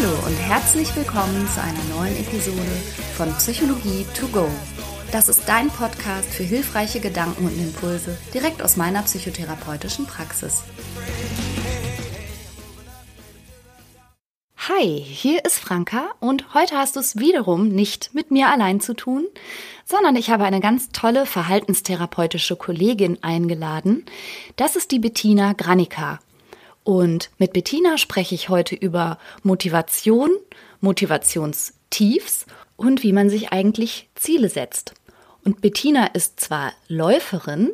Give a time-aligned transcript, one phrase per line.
[0.00, 2.62] Hallo und herzlich willkommen zu einer neuen Episode
[3.16, 4.48] von Psychologie to go.
[5.10, 10.62] Das ist dein Podcast für hilfreiche Gedanken und Impulse direkt aus meiner psychotherapeutischen Praxis.
[14.68, 18.94] Hi, hier ist Franka und heute hast du es wiederum nicht mit mir allein zu
[18.94, 19.26] tun,
[19.84, 24.04] sondern ich habe eine ganz tolle verhaltenstherapeutische Kollegin eingeladen.
[24.54, 26.20] Das ist die Bettina Granika.
[26.88, 30.30] Und mit Bettina spreche ich heute über Motivation,
[30.80, 32.46] Motivationstiefs
[32.78, 34.94] und wie man sich eigentlich Ziele setzt.
[35.44, 37.72] Und Bettina ist zwar Läuferin,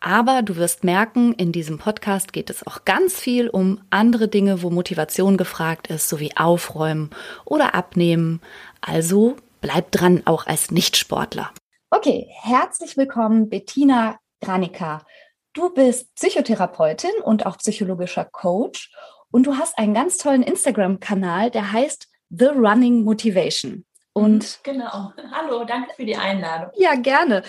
[0.00, 4.62] aber du wirst merken, in diesem Podcast geht es auch ganz viel um andere Dinge,
[4.62, 7.08] wo Motivation gefragt ist, sowie Aufräumen
[7.46, 8.42] oder Abnehmen.
[8.82, 11.50] Also bleib dran, auch als Nichtsportler.
[11.88, 15.06] Okay, herzlich willkommen, Bettina Granika.
[15.52, 18.92] Du bist Psychotherapeutin und auch psychologischer Coach
[19.32, 23.84] und du hast einen ganz tollen Instagram-Kanal, der heißt The Running Motivation.
[24.12, 25.12] Und mhm, genau.
[25.32, 26.70] Hallo, danke für die Einladung.
[26.76, 27.42] Ja, gerne.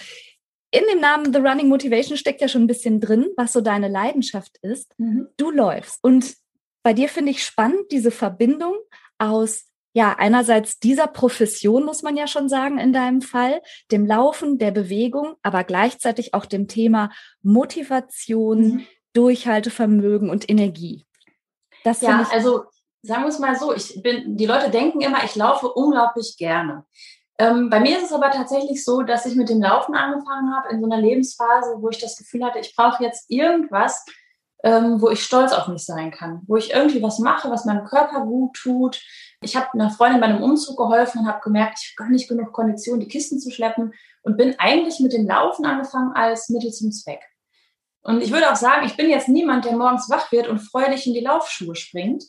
[0.72, 3.88] In dem Namen The Running Motivation steckt ja schon ein bisschen drin, was so deine
[3.88, 4.98] Leidenschaft ist.
[4.98, 5.28] Mhm.
[5.38, 6.00] Du läufst.
[6.02, 6.36] Und
[6.82, 8.76] bei dir finde ich spannend diese Verbindung
[9.20, 13.62] aus ja, einerseits dieser Profession, muss man ja schon sagen, in deinem Fall,
[13.92, 17.10] dem Laufen, der Bewegung, aber gleichzeitig auch dem Thema
[17.42, 18.88] Motivation, mhm.
[19.14, 21.06] Durchhaltevermögen und Energie.
[21.84, 22.64] Das ja, also
[23.02, 26.86] sagen wir es mal so, ich bin, die Leute denken immer, ich laufe unglaublich gerne.
[27.38, 30.70] Ähm, bei mir ist es aber tatsächlich so, dass ich mit dem Laufen angefangen habe
[30.70, 34.06] in so einer Lebensphase, wo ich das Gefühl hatte, ich brauche jetzt irgendwas,
[34.64, 37.84] ähm, wo ich stolz auf mich sein kann, wo ich irgendwie was mache, was meinem
[37.84, 39.02] Körper gut tut,
[39.42, 42.30] ich habe einer Freundin bei einem Umzug geholfen und habe gemerkt, ich habe gar nicht
[42.30, 46.72] genug Kondition, die Kisten zu schleppen und bin eigentlich mit dem Laufen angefangen als Mittel
[46.72, 47.22] zum Zweck.
[48.04, 51.08] Und ich würde auch sagen, ich bin jetzt niemand, der morgens wach wird und freudig
[51.08, 52.24] in die Laufschuhe springt,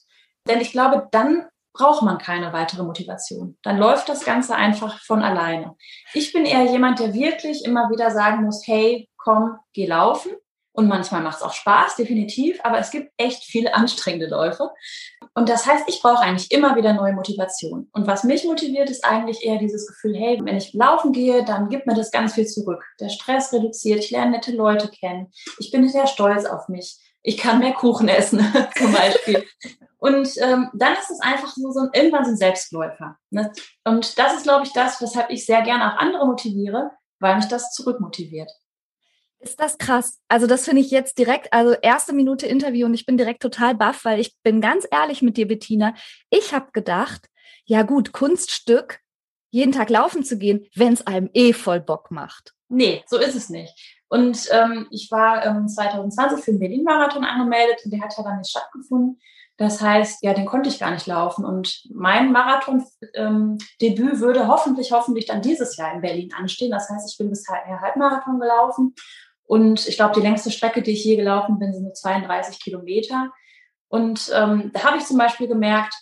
[0.49, 3.59] denn ich glaube, dann braucht man keine weitere Motivation.
[3.63, 5.77] Dann läuft das Ganze einfach von alleine.
[6.13, 10.33] Ich bin eher jemand, der wirklich immer wieder sagen muss, hey, komm, geh laufen.
[10.75, 14.71] Und manchmal macht es auch Spaß, definitiv, aber es gibt echt viele anstrengende Läufe.
[15.35, 17.89] Und das heißt, ich brauche eigentlich immer wieder neue Motivation.
[17.93, 21.71] Und was mich motiviert, ist eigentlich eher dieses Gefühl, hey, wenn ich laufen gehe, dann
[21.71, 22.85] gibt mir das ganz viel zurück.
[23.01, 27.39] Der Stress reduziert, ich lerne nette Leute kennen, ich bin sehr stolz auf mich, ich
[27.39, 28.41] kann mehr Kuchen essen
[28.77, 29.45] zum Beispiel.
[29.99, 33.17] Und ähm, dann ist es einfach so, so ein, irgendwann so ein Selbstläufer.
[33.31, 33.53] Ne?
[33.85, 37.47] Und das ist, glaube ich, das, weshalb ich sehr gerne auch andere motiviere, weil mich
[37.47, 38.51] das zurückmotiviert.
[39.43, 40.21] Ist das krass?
[40.29, 43.75] Also das finde ich jetzt direkt, also erste Minute Interview und ich bin direkt total
[43.75, 45.95] baff, weil ich bin ganz ehrlich mit dir, Bettina.
[46.31, 47.29] Ich habe gedacht,
[47.65, 49.01] ja gut, Kunststück,
[49.51, 52.55] jeden Tag laufen zu gehen, wenn es einem eh voll Bock macht.
[52.69, 53.75] Nee, so ist es nicht.
[54.09, 58.39] Und ähm, ich war ähm, 2020 für den Berlin-Marathon angemeldet und der hat ja dann
[58.39, 59.19] nicht stattgefunden.
[59.57, 61.45] Das heißt, ja, den konnte ich gar nicht laufen.
[61.45, 66.71] Und mein Marathon-Debüt ähm, würde hoffentlich, hoffentlich dann dieses Jahr in Berlin anstehen.
[66.71, 68.95] Das heißt, ich bin bisher Halbmarathon gelaufen
[69.53, 73.31] und ich glaube, die längste Strecke, die ich je gelaufen bin, sind nur 32 Kilometer.
[73.89, 75.93] Und ähm, da habe ich zum Beispiel gemerkt,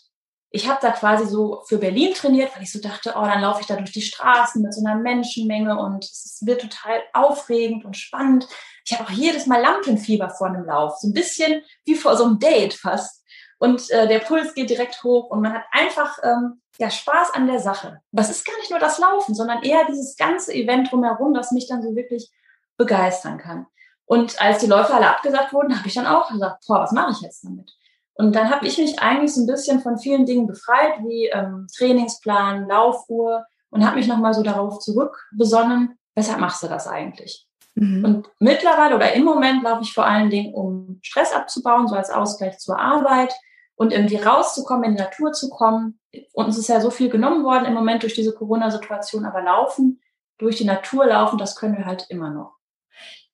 [0.50, 3.60] ich habe da quasi so für Berlin trainiert, weil ich so dachte, oh, dann laufe
[3.60, 7.96] ich da durch die Straßen mit so einer Menschenmenge und es wird total aufregend und
[7.96, 8.46] spannend.
[8.84, 12.26] Ich habe auch jedes Mal Lampenfieber vor einem Lauf, so ein bisschen wie vor so
[12.26, 13.24] einem Date fast.
[13.58, 17.48] Und äh, der Puls geht direkt hoch und man hat einfach ähm, ja Spaß an
[17.48, 18.00] der Sache.
[18.12, 21.66] Was ist gar nicht nur das Laufen, sondern eher dieses ganze Event drumherum, das mich
[21.66, 22.30] dann so wirklich
[22.80, 23.66] begeistern kann.
[24.06, 27.12] Und als die Läufe alle abgesagt wurden, habe ich dann auch gesagt, boah, was mache
[27.12, 27.70] ich jetzt damit?
[28.14, 31.66] Und dann habe ich mich eigentlich so ein bisschen von vielen Dingen befreit, wie ähm,
[31.76, 37.46] Trainingsplan, Laufuhr und habe mich nochmal so darauf zurückbesonnen, weshalb machst du das eigentlich?
[37.74, 38.04] Mhm.
[38.04, 42.10] Und mittlerweile oder im Moment laufe ich vor allen Dingen, um Stress abzubauen, so als
[42.10, 43.34] Ausgleich zur Arbeit
[43.76, 46.00] und irgendwie rauszukommen, in die Natur zu kommen.
[46.32, 50.00] Und es ist ja so viel genommen worden im Moment durch diese Corona-Situation, aber laufen,
[50.38, 52.59] durch die Natur laufen, das können wir halt immer noch.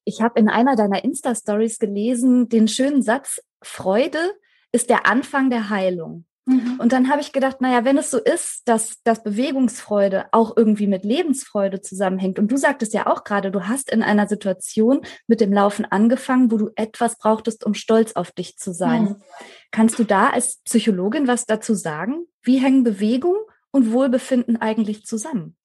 [0.08, 4.20] Ich habe in einer deiner Insta-Stories gelesen, den schönen Satz, Freude
[4.70, 6.24] ist der Anfang der Heilung.
[6.46, 6.76] Mhm.
[6.78, 10.86] Und dann habe ich gedacht, naja, wenn es so ist, dass, dass Bewegungsfreude auch irgendwie
[10.86, 12.38] mit Lebensfreude zusammenhängt.
[12.38, 16.52] Und du sagtest ja auch gerade, du hast in einer Situation mit dem Laufen angefangen,
[16.52, 19.02] wo du etwas brauchtest, um stolz auf dich zu sein.
[19.02, 19.16] Mhm.
[19.72, 22.26] Kannst du da als Psychologin was dazu sagen?
[22.42, 23.36] Wie hängen Bewegung
[23.72, 25.56] und Wohlbefinden eigentlich zusammen?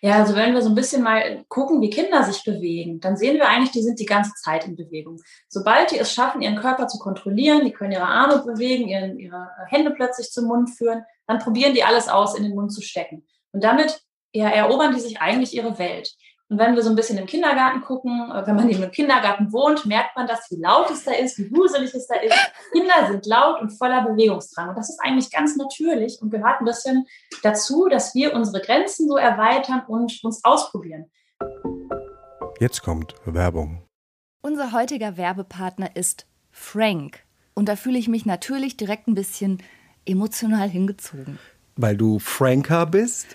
[0.00, 3.36] Ja, also wenn wir so ein bisschen mal gucken, wie Kinder sich bewegen, dann sehen
[3.36, 5.18] wir eigentlich, die sind die ganze Zeit in Bewegung.
[5.48, 9.48] Sobald die es schaffen, ihren Körper zu kontrollieren, die können ihre Arme bewegen, ihren, ihre
[9.68, 13.26] Hände plötzlich zum Mund führen, dann probieren die alles aus, in den Mund zu stecken.
[13.52, 14.02] Und damit
[14.34, 16.12] ja, erobern die sich eigentlich ihre Welt.
[16.50, 19.50] Und wenn wir so ein bisschen im Kindergarten gucken, äh, wenn man eben im Kindergarten
[19.52, 22.36] wohnt, merkt man das, wie laut es da ist, wie wuselig es da ist.
[22.72, 24.68] Kinder sind laut und voller Bewegungsdrang.
[24.68, 27.06] Und das ist eigentlich ganz natürlich und gehört ein bisschen
[27.42, 31.10] dazu, dass wir unsere Grenzen so erweitern und uns ausprobieren.
[32.60, 33.82] Jetzt kommt Werbung.
[34.42, 37.20] Unser heutiger Werbepartner ist Frank.
[37.54, 39.62] Und da fühle ich mich natürlich direkt ein bisschen
[40.04, 41.38] emotional hingezogen.
[41.76, 43.34] Weil du Franker bist?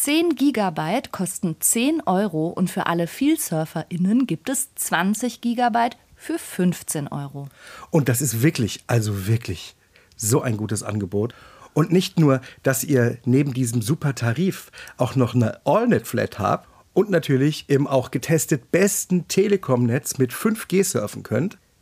[0.00, 7.08] 10 Gigabyte kosten 10 Euro und für alle VielsurferInnen gibt es 20 Gigabyte für 15
[7.08, 7.48] Euro.
[7.90, 9.74] Und das ist wirklich, also wirklich
[10.14, 11.34] so ein gutes Angebot.
[11.74, 17.10] Und nicht nur, dass ihr neben diesem super Tarif auch noch eine AllNet-Flat habt und
[17.10, 21.58] natürlich im auch getestet besten Telekom-Netz mit 5G surfen könnt.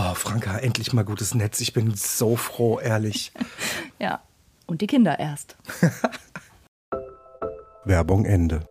[0.00, 1.60] Oh, Franka, endlich mal gutes Netz.
[1.60, 3.32] Ich bin so froh, ehrlich.
[3.98, 4.22] ja,
[4.68, 5.56] und die Kinder erst.
[7.84, 8.64] Werbung Ende.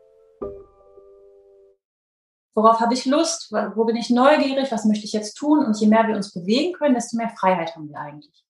[2.56, 3.51] Worauf habe ich Lust?
[3.51, 4.71] Wo bin ich neugierig?
[4.71, 5.65] Was möchte ich jetzt tun?
[5.65, 8.45] Und je mehr wir uns bewegen können, desto mehr Freiheit haben wir eigentlich.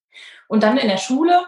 [0.47, 1.47] Und dann in der Schule,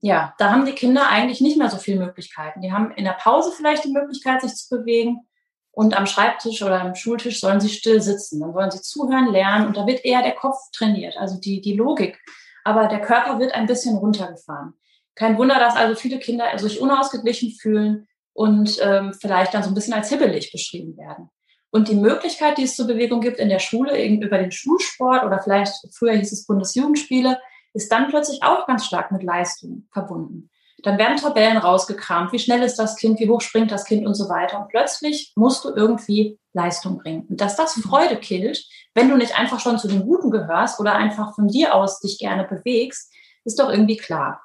[0.00, 2.62] ja, da haben die Kinder eigentlich nicht mehr so viele Möglichkeiten.
[2.62, 5.28] Die haben in der Pause vielleicht die Möglichkeit, sich zu bewegen.
[5.72, 8.40] Und am Schreibtisch oder am Schultisch sollen sie still sitzen.
[8.40, 11.76] Dann wollen sie zuhören, lernen und da wird eher der Kopf trainiert, also die, die
[11.76, 12.18] Logik.
[12.64, 14.74] Aber der Körper wird ein bisschen runtergefahren.
[15.14, 19.74] Kein Wunder, dass also viele Kinder sich unausgeglichen fühlen und ähm, vielleicht dann so ein
[19.74, 21.30] bisschen als hibbelig beschrieben werden.
[21.70, 25.40] Und die Möglichkeit, die es zur Bewegung gibt in der Schule, über den Schulsport oder
[25.40, 27.38] vielleicht früher hieß es Bundesjugendspiele,
[27.74, 30.50] ist dann plötzlich auch ganz stark mit Leistung verbunden.
[30.82, 32.32] Dann werden Tabellen rausgekramt.
[32.32, 33.18] Wie schnell ist das Kind?
[33.20, 34.60] Wie hoch springt das Kind und so weiter.
[34.60, 37.26] Und plötzlich musst du irgendwie Leistung bringen.
[37.28, 40.94] Und dass das Freude killt, wenn du nicht einfach schon zu den Guten gehörst oder
[40.94, 43.12] einfach von dir aus dich gerne bewegst,
[43.44, 44.40] ist doch irgendwie klar.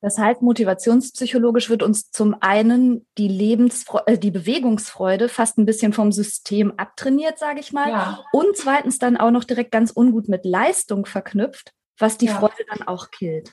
[0.00, 5.92] Das heißt, motivationspsychologisch wird uns zum einen die Lebensfreude, äh, die Bewegungsfreude fast ein bisschen
[5.92, 7.90] vom System abtrainiert, sage ich mal.
[7.90, 8.24] Ja.
[8.32, 12.38] Und zweitens dann auch noch direkt ganz ungut mit Leistung verknüpft, was die ja.
[12.38, 13.52] Freude dann auch killt.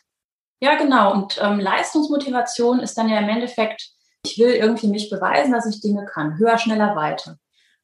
[0.64, 1.12] Ja, genau.
[1.12, 3.90] Und ähm, Leistungsmotivation ist dann ja im Endeffekt,
[4.26, 6.38] ich will irgendwie mich beweisen, dass ich Dinge kann.
[6.38, 7.36] Höher, schneller, weiter.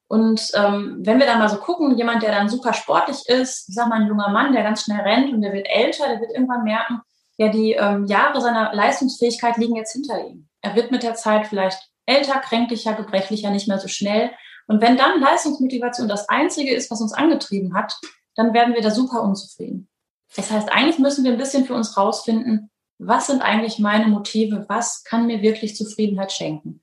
[0.08, 3.76] Und ähm, wenn wir dann mal so gucken, jemand, der dann super sportlich ist, ich
[3.76, 6.32] sag mal ein junger Mann, der ganz schnell rennt und der wird älter, der wird
[6.32, 7.02] irgendwann merken,
[7.38, 10.48] ja, die ähm, Jahre seiner Leistungsfähigkeit liegen jetzt hinter ihm.
[10.62, 14.32] Er wird mit der Zeit vielleicht älter, kränklicher, gebrechlicher, nicht mehr so schnell.
[14.68, 18.00] Und wenn dann Leistungsmotivation das Einzige ist, was uns angetrieben hat,
[18.36, 19.90] dann werden wir da super unzufrieden.
[20.36, 22.70] Das heißt, eigentlich müssen wir ein bisschen für uns rausfinden,
[23.00, 26.82] was sind eigentlich meine Motive, was kann mir wirklich Zufriedenheit schenken.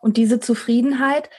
[0.00, 1.30] Und diese Zufriedenheit,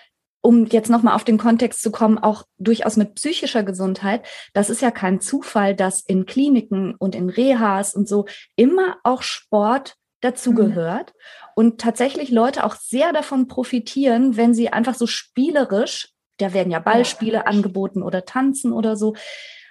[0.42, 4.82] um jetzt nochmal auf den Kontext zu kommen, auch durchaus mit psychischer Gesundheit, das ist
[4.82, 8.26] ja kein Zufall, dass in Kliniken und in Rehas und so
[8.56, 11.50] immer auch Sport dazugehört mhm.
[11.56, 16.80] und tatsächlich Leute auch sehr davon profitieren, wenn sie einfach so spielerisch, da werden ja
[16.80, 17.44] Ballspiele ja.
[17.44, 19.16] angeboten oder tanzen oder so,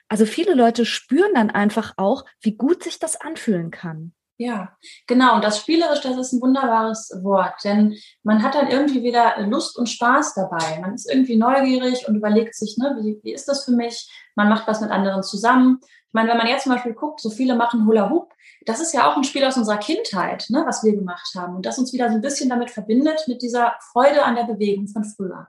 [0.09, 4.13] also viele Leute spüren dann einfach auch, wie gut sich das anfühlen kann.
[4.41, 4.77] Ja,
[5.09, 5.35] genau.
[5.35, 9.77] Und das spielerisch, das ist ein wunderbares Wort, denn man hat dann irgendwie wieder Lust
[9.77, 10.79] und Spaß dabei.
[10.81, 14.09] Man ist irgendwie neugierig und überlegt sich, ne, wie, wie ist das für mich?
[14.37, 15.81] Man macht was mit anderen zusammen.
[15.83, 18.33] Ich meine, wenn man jetzt zum Beispiel guckt, so viele machen Hula Hoop,
[18.65, 21.67] das ist ja auch ein Spiel aus unserer Kindheit, ne, was wir gemacht haben und
[21.67, 25.03] das uns wieder so ein bisschen damit verbindet, mit dieser Freude an der Bewegung von
[25.03, 25.49] früher.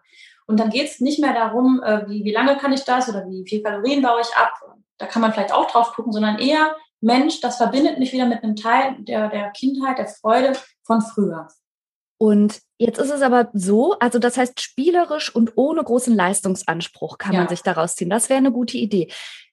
[0.49, 3.23] Und dann geht es nicht mehr darum, äh, wie, wie lange kann ich das oder
[3.29, 4.51] wie viel Kalorien baue ich ab.
[4.97, 8.43] Da kann man vielleicht auch drauf gucken, sondern eher, Mensch, das verbindet mich wieder mit
[8.43, 10.53] einem Teil der, der Kindheit, der Freude
[10.83, 11.49] von früher.
[12.17, 17.33] Und jetzt ist es aber so, also das heißt, spielerisch und ohne großen Leistungsanspruch kann
[17.33, 17.41] ja.
[17.41, 18.09] man sich daraus ziehen.
[18.09, 19.11] Das wäre eine gute Idee.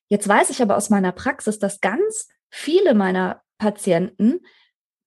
[0.09, 4.41] Jetzt weiß ich aber aus meiner Praxis, dass ganz viele meiner Patienten,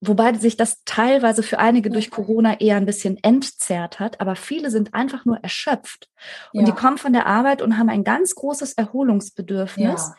[0.02, 4.72] wobei sich das teilweise für einige durch Corona eher ein bisschen entzerrt hat, aber viele
[4.72, 6.10] sind einfach nur erschöpft.
[6.54, 6.66] Und ja.
[6.68, 10.12] die kommen von der Arbeit und haben ein ganz großes Erholungsbedürfnis.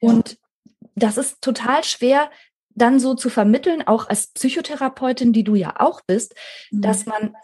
[0.00, 0.08] Ja.
[0.08, 0.38] Und
[0.94, 2.30] das ist total schwer,
[2.74, 6.34] dann so zu vermitteln, auch als Psychotherapeutin, die du ja auch bist,
[6.70, 6.80] mhm.
[6.80, 7.36] dass man,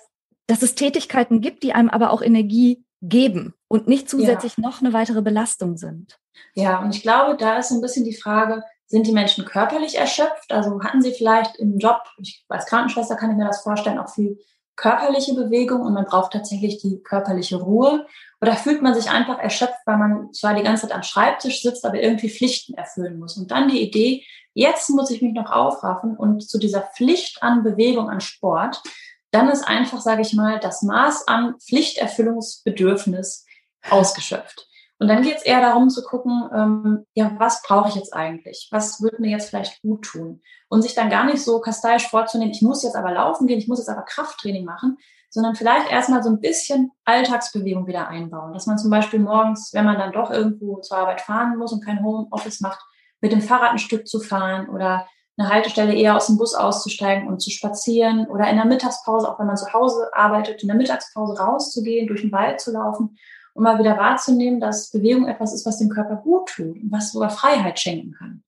[0.47, 4.63] dass es Tätigkeiten gibt, die einem aber auch Energie geben und nicht zusätzlich ja.
[4.63, 6.19] noch eine weitere Belastung sind.
[6.55, 9.97] Ja, und ich glaube, da ist so ein bisschen die Frage, sind die Menschen körperlich
[9.97, 10.51] erschöpft?
[10.51, 14.09] Also hatten sie vielleicht im Job, ich, als Krankenschwester kann ich mir das vorstellen, auch
[14.09, 14.39] viel
[14.77, 18.07] körperliche Bewegung und man braucht tatsächlich die körperliche Ruhe?
[18.41, 21.85] Oder fühlt man sich einfach erschöpft, weil man zwar die ganze Zeit am Schreibtisch sitzt,
[21.85, 23.37] aber irgendwie Pflichten erfüllen muss?
[23.37, 27.63] Und dann die Idee, jetzt muss ich mich noch aufraffen und zu dieser Pflicht an
[27.63, 28.81] Bewegung, an Sport,
[29.31, 33.45] dann ist einfach, sage ich mal, das Maß an Pflichterfüllungsbedürfnis
[33.91, 34.69] ausgeschöpft.
[34.99, 38.69] Und dann geht es eher darum zu gucken, ähm, ja, was brauche ich jetzt eigentlich?
[38.73, 40.43] Was würde mir jetzt vielleicht gut tun?
[40.69, 43.69] Und sich dann gar nicht so kasteisch vorzunehmen, ich muss jetzt aber laufen gehen, ich
[43.69, 44.99] muss jetzt aber Krafttraining machen,
[45.31, 48.53] sondern vielleicht erstmal so ein bisschen Alltagsbewegung wieder einbauen.
[48.53, 51.85] Dass man zum Beispiel morgens, wenn man dann doch irgendwo zur Arbeit fahren muss und
[51.85, 52.81] kein Homeoffice macht,
[53.21, 57.29] mit dem Fahrrad ein Stück zu fahren oder eine Haltestelle eher aus dem Bus auszusteigen
[57.29, 60.77] und zu spazieren oder in der Mittagspause, auch wenn man zu Hause arbeitet, in der
[60.77, 63.17] Mittagspause rauszugehen, durch den Wald zu laufen
[63.59, 67.13] um mal wieder wahrzunehmen, dass Bewegung etwas ist, was dem Körper gut tut und was
[67.13, 68.45] sogar Freiheit schenken kann.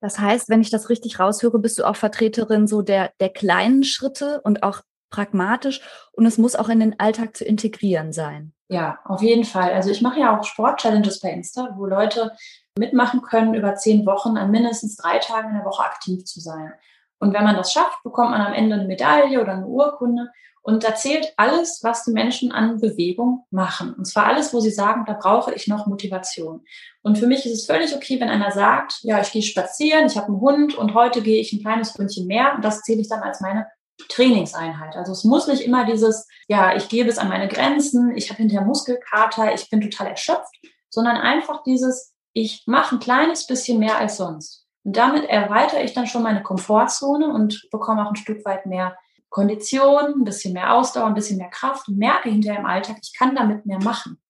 [0.00, 3.84] Das heißt, wenn ich das richtig raushöre, bist du auch Vertreterin so der, der kleinen
[3.84, 4.80] Schritte und auch
[5.10, 8.54] pragmatisch und es muss auch in den Alltag zu integrieren sein.
[8.68, 9.72] Ja, auf jeden Fall.
[9.72, 12.32] Also ich mache ja auch Sport-Challenges bei Insta, wo Leute
[12.78, 16.72] mitmachen können, über zehn Wochen an mindestens drei Tagen in der Woche aktiv zu sein.
[17.18, 20.30] Und wenn man das schafft, bekommt man am Ende eine Medaille oder eine Urkunde.
[20.70, 23.92] Und da zählt alles, was die Menschen an Bewegung machen.
[23.94, 26.64] Und zwar alles, wo sie sagen, da brauche ich noch Motivation.
[27.02, 30.16] Und für mich ist es völlig okay, wenn einer sagt, ja, ich gehe spazieren, ich
[30.16, 33.08] habe einen Hund und heute gehe ich ein kleines Ründchen mehr und das zähle ich
[33.08, 33.66] dann als meine
[34.08, 34.94] Trainingseinheit.
[34.94, 38.38] Also es muss nicht immer dieses, ja, ich gehe bis an meine Grenzen, ich habe
[38.38, 40.54] hinterher Muskelkater, ich bin total erschöpft,
[40.88, 44.68] sondern einfach dieses, ich mache ein kleines bisschen mehr als sonst.
[44.84, 48.96] Und damit erweitere ich dann schon meine Komfortzone und bekomme auch ein Stück weit mehr
[49.30, 53.16] Kondition, ein bisschen mehr Ausdauer, ein bisschen mehr Kraft und merke hinterher im Alltag, ich
[53.16, 54.20] kann damit mehr machen.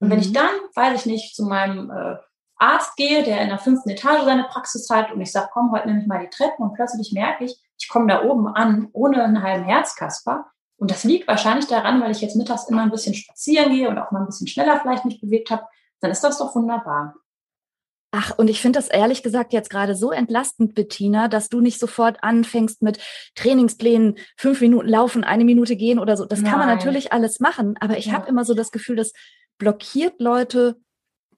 [0.00, 0.12] Und mhm.
[0.12, 0.34] wenn ich mhm.
[0.34, 2.16] dann, weiß ich nicht, zu meinem äh,
[2.56, 5.88] Arzt gehe, der in der fünften Etage seine Praxis hat und ich sage, komm, heute
[5.88, 9.22] nehme ich mal die Treppen und plötzlich merke ich, ich komme da oben an ohne
[9.22, 10.46] einen halben Herzkasper.
[10.78, 13.98] Und das liegt wahrscheinlich daran, weil ich jetzt mittags immer ein bisschen spazieren gehe und
[13.98, 15.66] auch mal ein bisschen schneller vielleicht mich bewegt habe.
[16.00, 17.14] Dann ist das doch wunderbar.
[18.12, 21.78] Ach, und ich finde das ehrlich gesagt jetzt gerade so entlastend, Bettina, dass du nicht
[21.78, 22.98] sofort anfängst mit
[23.34, 26.24] Trainingsplänen, fünf Minuten laufen, eine Minute gehen oder so.
[26.24, 26.50] Das Nein.
[26.50, 28.12] kann man natürlich alles machen, aber ich ja.
[28.12, 29.12] habe immer so das Gefühl, das
[29.58, 30.76] blockiert Leute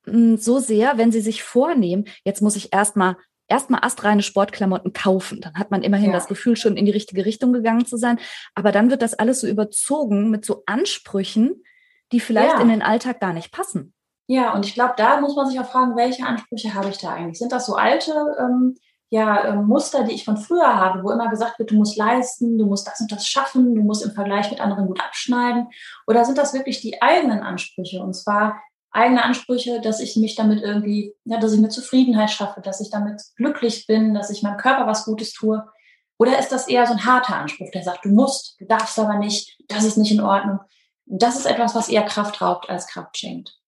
[0.07, 3.17] mh, hm, so sehr, wenn sie sich vornehmen, jetzt muss ich erstmal
[3.49, 5.41] erstmal astreine Sportklamotten kaufen.
[5.41, 6.13] Dann hat man immerhin ja.
[6.13, 8.21] das Gefühl, schon in die richtige Richtung gegangen zu sein.
[8.55, 11.63] Aber dann wird das alles so überzogen mit so Ansprüchen,
[12.13, 12.61] die vielleicht ja.
[12.61, 13.95] in den Alltag gar nicht passen.
[14.29, 17.15] Ja, und ich glaube, da muss man sich auch fragen, welche Ansprüche habe ich da
[17.15, 17.39] eigentlich?
[17.39, 18.77] Sind das so alte ähm,
[19.09, 22.59] ja, ähm, Muster, die ich von früher habe, wo immer gesagt wird, du musst leisten,
[22.59, 25.69] du musst das und das schaffen, du musst im Vergleich mit anderen gut abschneiden?
[26.07, 28.03] Oder sind das wirklich die eigenen Ansprüche?
[28.03, 32.61] Und zwar eigene Ansprüche, dass ich mich damit irgendwie, ja, dass ich mir Zufriedenheit schaffe,
[32.61, 35.67] dass ich damit glücklich bin, dass ich meinem Körper was Gutes tue?
[36.19, 39.15] Oder ist das eher so ein harter Anspruch, der sagt, du musst, du darfst aber
[39.15, 40.61] nicht, das ist nicht in Ordnung?
[41.09, 43.59] das ist etwas, was eher Kraft raubt als Kraft schenkt.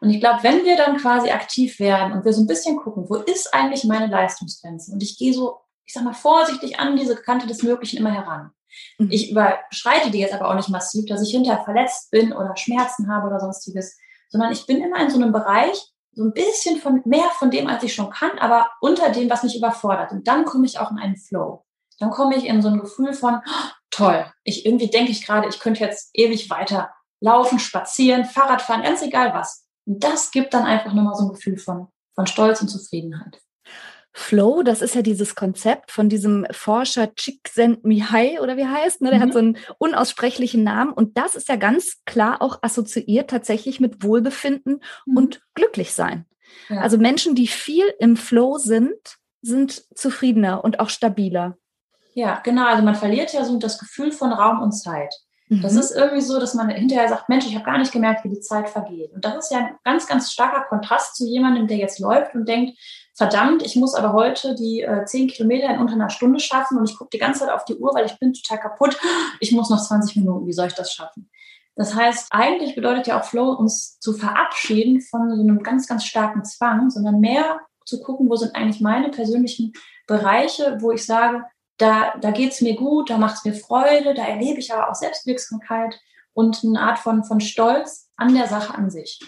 [0.00, 3.08] Und ich glaube, wenn wir dann quasi aktiv werden und wir so ein bisschen gucken,
[3.08, 4.92] wo ist eigentlich meine Leistungsgrenze?
[4.92, 8.50] Und ich gehe so, ich sag mal, vorsichtig an diese Kante des Möglichen immer heran.
[8.98, 9.10] Mhm.
[9.10, 13.12] Ich überschreite die jetzt aber auch nicht massiv, dass ich hinterher verletzt bin oder Schmerzen
[13.12, 17.02] habe oder sonstiges, sondern ich bin immer in so einem Bereich, so ein bisschen von
[17.04, 20.12] mehr von dem, als ich schon kann, aber unter dem, was mich überfordert.
[20.12, 21.64] Und dann komme ich auch in einen Flow.
[21.98, 25.48] Dann komme ich in so ein Gefühl von, oh, toll, ich irgendwie denke ich gerade,
[25.48, 29.66] ich könnte jetzt ewig weiter laufen, spazieren, Fahrrad fahren, ganz egal was.
[29.90, 33.40] Und das gibt dann einfach nochmal so ein Gefühl von, von Stolz und Zufriedenheit.
[34.12, 39.10] Flow, das ist ja dieses Konzept von diesem Forscher Csikszentmihalyi oder wie heißt, ne?
[39.10, 39.22] Der mhm.
[39.22, 44.04] hat so einen unaussprechlichen Namen und das ist ja ganz klar auch assoziiert tatsächlich mit
[44.04, 45.16] Wohlbefinden mhm.
[45.16, 46.24] und glücklich sein.
[46.68, 46.82] Ja.
[46.82, 48.96] Also Menschen, die viel im Flow sind,
[49.42, 51.56] sind zufriedener und auch stabiler.
[52.14, 52.66] Ja, genau.
[52.66, 55.12] Also man verliert ja so das Gefühl von Raum und Zeit.
[55.50, 55.80] Das mhm.
[55.80, 58.40] ist irgendwie so, dass man hinterher sagt, Mensch, ich habe gar nicht gemerkt, wie die
[58.40, 59.12] Zeit vergeht.
[59.12, 62.48] Und das ist ja ein ganz, ganz starker Kontrast zu jemandem, der jetzt läuft und
[62.48, 62.78] denkt,
[63.16, 66.88] verdammt, ich muss aber heute die äh, zehn Kilometer in unter einer Stunde schaffen und
[66.88, 68.96] ich gucke die ganze Zeit auf die Uhr, weil ich bin total kaputt.
[69.40, 71.28] Ich muss noch 20 Minuten, wie soll ich das schaffen?
[71.74, 76.04] Das heißt, eigentlich bedeutet ja auch Flow, uns zu verabschieden von so einem ganz, ganz
[76.04, 79.72] starken Zwang, sondern mehr zu gucken, wo sind eigentlich meine persönlichen
[80.06, 81.44] Bereiche, wo ich sage,
[81.80, 84.90] da, da geht es mir gut, da macht es mir Freude, da erlebe ich aber
[84.90, 85.98] auch Selbstwirksamkeit
[86.32, 89.20] und eine Art von, von Stolz an der Sache an sich.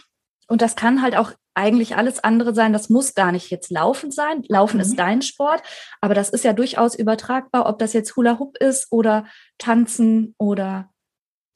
[0.48, 2.72] Und das kann halt auch eigentlich alles andere sein.
[2.72, 4.44] Das muss gar nicht jetzt Laufen sein.
[4.48, 4.82] Laufen mhm.
[4.82, 5.62] ist dein Sport,
[6.00, 9.26] aber das ist ja durchaus übertragbar, ob das jetzt Hula Hoop ist oder
[9.58, 10.90] Tanzen oder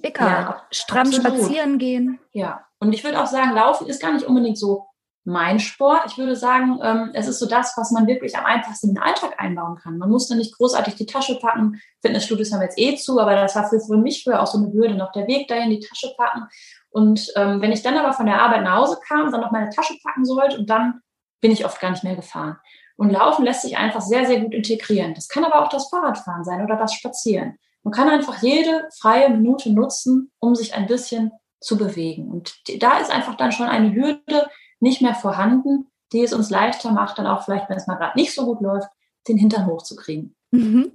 [0.03, 1.27] egal, ja, stramm absolut.
[1.27, 2.21] spazieren gehen.
[2.33, 4.87] Ja, und ich würde auch sagen, Laufen ist gar nicht unbedingt so
[5.27, 6.03] mein Sport.
[6.07, 9.03] Ich würde sagen, ähm, es ist so das, was man wirklich am einfachsten in den
[9.03, 9.99] Alltag einbauen kann.
[9.99, 11.81] Man muss da nicht großartig die Tasche packen.
[12.01, 14.73] Fitnessstudios haben jetzt eh zu, aber das war für, für mich früher auch so eine
[14.73, 16.47] Hürde, noch der Weg dahin, die Tasche packen.
[16.91, 19.71] Und ähm, wenn ich dann aber von der Arbeit nach Hause kam, dann noch meine
[19.71, 21.01] Tasche packen sollte und dann
[21.41, 22.59] bin ich oft gar nicht mehr gefahren.
[22.97, 25.13] Und Laufen lässt sich einfach sehr, sehr gut integrieren.
[25.15, 27.59] Das kann aber auch das Fahrradfahren sein oder das Spazieren.
[27.83, 32.31] Man kann einfach jede freie Minute nutzen, um sich ein bisschen zu bewegen.
[32.31, 34.49] Und da ist einfach dann schon eine Hürde,
[34.81, 38.19] nicht mehr vorhanden, die es uns leichter macht, dann auch vielleicht, wenn es mal gerade
[38.19, 38.89] nicht so gut läuft,
[39.29, 40.35] den Hintern hochzukriegen.
[40.51, 40.93] Mhm.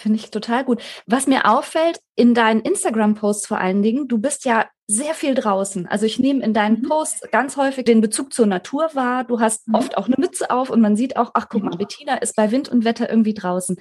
[0.00, 0.80] Finde ich total gut.
[1.06, 5.88] Was mir auffällt in deinen Instagram-Posts vor allen Dingen, du bist ja sehr viel draußen.
[5.88, 6.88] Also ich nehme in deinen mhm.
[6.88, 9.24] Posts ganz häufig den Bezug zur Natur wahr.
[9.24, 9.74] Du hast mhm.
[9.74, 12.52] oft auch eine Mütze auf und man sieht auch, ach guck mal, Bettina ist bei
[12.52, 13.76] Wind und Wetter irgendwie draußen.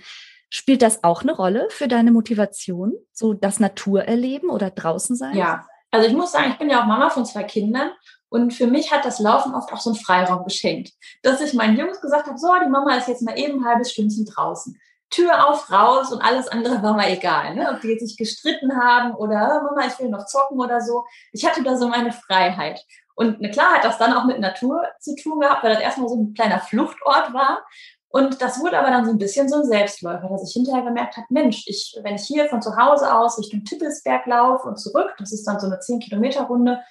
[0.49, 5.35] Spielt das auch eine Rolle für deine Motivation, so das Naturerleben oder draußen sein?
[5.37, 7.91] Ja, also ich muss sagen, ich bin ja auch Mama von zwei Kindern
[8.29, 11.77] und für mich hat das Laufen oft auch so einen Freiraum geschenkt, dass ich meinen
[11.77, 14.77] Jungs gesagt habe, so, die Mama ist jetzt mal eben ein halbes Stündchen draußen.
[15.09, 17.55] Tür auf, raus und alles andere war mal egal.
[17.55, 17.71] Ne?
[17.73, 21.05] Ob die jetzt sich gestritten haben oder oh, Mama, ich will noch zocken oder so.
[21.31, 22.83] Ich hatte da so meine Freiheit.
[23.15, 26.09] Und ne, klar hat das dann auch mit Natur zu tun gehabt, weil das erstmal
[26.09, 27.65] so ein kleiner Fluchtort war.
[28.09, 31.17] Und das wurde aber dann so ein bisschen so ein Selbstläufer, dass ich hinterher gemerkt
[31.17, 35.13] habe, Mensch, ich, wenn ich hier von zu Hause aus Richtung Tippelsberg laufe und zurück,
[35.17, 36.81] das ist dann so eine 10 Kilometer Runde,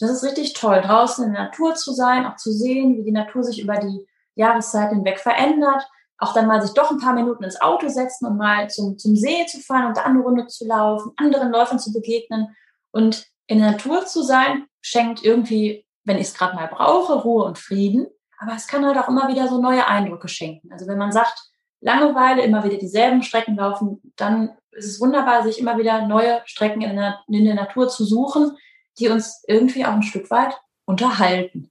[0.00, 3.12] das ist richtig toll, draußen in der Natur zu sein, auch zu sehen, wie die
[3.12, 5.86] Natur sich über die Jahreszeit hinweg verändert.
[6.18, 9.16] Auch dann mal sich doch ein paar Minuten ins Auto setzen und mal zum, zum
[9.16, 12.54] See zu fahren und da eine Runde zu laufen, anderen Läufern zu begegnen.
[12.92, 17.44] Und in der Natur zu sein, schenkt irgendwie, wenn ich es gerade mal brauche, Ruhe
[17.44, 18.06] und Frieden.
[18.38, 20.72] Aber es kann halt auch immer wieder so neue Eindrücke schenken.
[20.72, 25.58] Also wenn man sagt, Langeweile, immer wieder dieselben Strecken laufen, dann ist es wunderbar, sich
[25.58, 28.56] immer wieder neue Strecken in der, in der Natur zu suchen,
[28.98, 31.70] die uns irgendwie auch ein Stück weit unterhalten.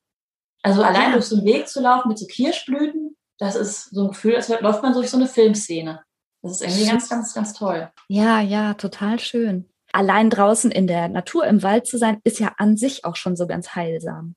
[0.64, 1.12] Also allein ja.
[1.14, 4.50] durch so einen Weg zu laufen mit so Kirschblüten, das ist so ein Gefühl, als
[4.50, 6.04] läuft man durch so eine Filmszene.
[6.42, 7.90] Das ist irgendwie ganz, ganz, ganz toll.
[8.08, 9.70] Ja, ja, total schön.
[9.92, 13.36] Allein draußen in der Natur, im Wald zu sein, ist ja an sich auch schon
[13.36, 14.36] so ganz heilsam.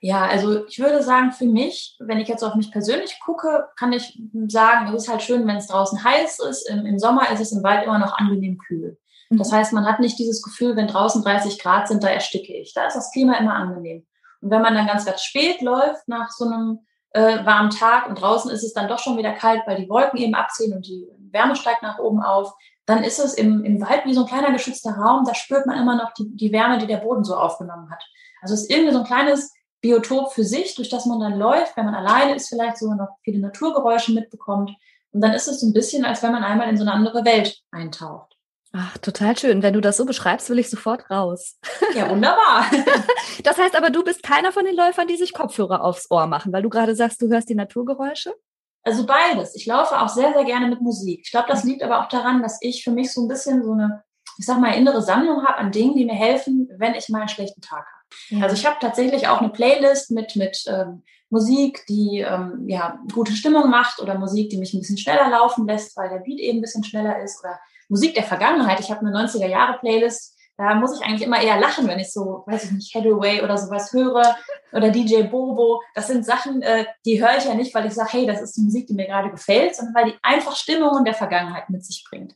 [0.00, 3.92] Ja, also ich würde sagen, für mich, wenn ich jetzt auf mich persönlich gucke, kann
[3.92, 6.68] ich sagen, es ist halt schön, wenn es draußen heiß ist.
[6.68, 8.98] Im, Im, Sommer ist es im Wald immer noch angenehm kühl.
[9.38, 12.74] Das heißt, man hat nicht dieses Gefühl, wenn draußen 30 Grad sind, da ersticke ich.
[12.74, 14.06] Da ist das Klima immer angenehm.
[14.40, 18.20] Und wenn man dann ganz, ganz spät läuft nach so einem äh, warmen Tag und
[18.20, 21.08] draußen ist es dann doch schon wieder kalt, weil die Wolken eben abziehen und die
[21.30, 22.52] Wärme steigt nach oben auf,
[22.86, 25.78] dann ist es im, im Wald wie so ein kleiner geschützter Raum, da spürt man
[25.78, 28.04] immer noch die, die Wärme, die der Boden so aufgenommen hat.
[28.42, 31.76] Also es ist irgendwie so ein kleines Biotop für sich, durch das man dann läuft,
[31.76, 34.70] wenn man alleine ist, vielleicht sogar noch viele Naturgeräusche mitbekommt.
[35.12, 37.24] Und dann ist es so ein bisschen, als wenn man einmal in so eine andere
[37.24, 38.33] Welt eintaucht.
[38.76, 39.62] Ach, total schön.
[39.62, 41.60] Wenn du das so beschreibst, will ich sofort raus.
[41.94, 42.66] Ja, wunderbar.
[43.44, 46.52] das heißt aber, du bist keiner von den Läufern, die sich Kopfhörer aufs Ohr machen,
[46.52, 48.34] weil du gerade sagst, du hörst die Naturgeräusche?
[48.82, 49.54] Also beides.
[49.54, 51.20] Ich laufe auch sehr, sehr gerne mit Musik.
[51.22, 51.70] Ich glaube, das mhm.
[51.70, 54.02] liegt aber auch daran, dass ich für mich so ein bisschen so eine,
[54.38, 57.28] ich sag mal, innere Sammlung habe an Dingen, die mir helfen, wenn ich mal einen
[57.28, 58.04] schlechten Tag habe.
[58.30, 58.42] Ja.
[58.42, 63.32] Also ich habe tatsächlich auch eine Playlist mit, mit ähm, Musik, die ähm, ja, gute
[63.32, 66.58] Stimmung macht oder Musik, die mich ein bisschen schneller laufen lässt, weil der Beat eben
[66.58, 68.80] ein bisschen schneller ist oder Musik der Vergangenheit.
[68.80, 70.36] Ich habe eine 90er Jahre Playlist.
[70.56, 73.58] Da muss ich eigentlich immer eher lachen, wenn ich so, weiß ich nicht, Hathaway oder
[73.58, 74.36] sowas höre
[74.72, 75.82] oder DJ Bobo.
[75.96, 78.56] Das sind Sachen, äh, die höre ich ja nicht, weil ich sage, hey, das ist
[78.56, 82.04] die Musik, die mir gerade gefällt, sondern weil die einfach Stimmungen der Vergangenheit mit sich
[82.08, 82.34] bringt.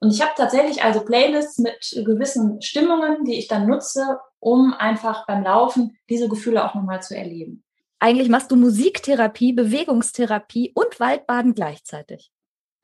[0.00, 5.26] Und ich habe tatsächlich also Playlists mit gewissen Stimmungen, die ich dann nutze, um einfach
[5.26, 7.64] beim Laufen diese Gefühle auch nochmal zu erleben.
[7.98, 12.33] eigentlich machst du Musiktherapie, Bewegungstherapie und Waldbaden gleichzeitig.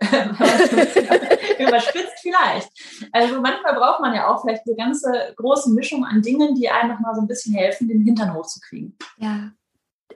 [1.59, 2.71] Überspitzt vielleicht.
[3.13, 6.93] Also manchmal braucht man ja auch vielleicht eine ganze große Mischung an Dingen, die einem
[6.93, 8.97] noch mal so ein bisschen helfen, den Hintern hochzukriegen.
[9.19, 9.53] Ja.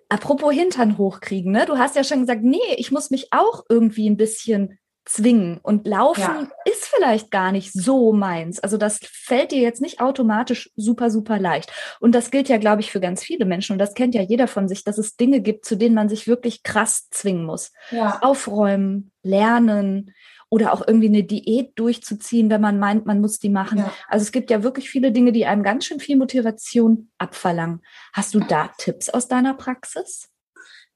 [0.09, 1.67] Apropos Hintern hochkriegen, ne?
[1.67, 5.59] Du hast ja schon gesagt, nee, ich muss mich auch irgendwie ein bisschen zwingen.
[5.63, 6.49] Und Laufen ja.
[6.65, 8.61] ist vielleicht gar nicht so meins.
[8.61, 11.73] Also das fällt dir jetzt nicht automatisch super, super leicht.
[12.01, 13.73] Und das gilt ja, glaube ich, für ganz viele Menschen.
[13.73, 16.27] Und das kennt ja jeder von sich, dass es Dinge gibt, zu denen man sich
[16.27, 17.73] wirklich krass zwingen muss.
[17.91, 18.19] Ja.
[18.23, 20.13] Aufräumen, lernen
[20.49, 23.79] oder auch irgendwie eine Diät durchzuziehen, wenn man meint, man muss die machen.
[23.79, 23.93] Ja.
[24.09, 27.83] Also es gibt ja wirklich viele Dinge, die einem ganz schön viel Motivation abverlangen.
[28.13, 30.31] Hast du da Tipps aus deiner Praxis?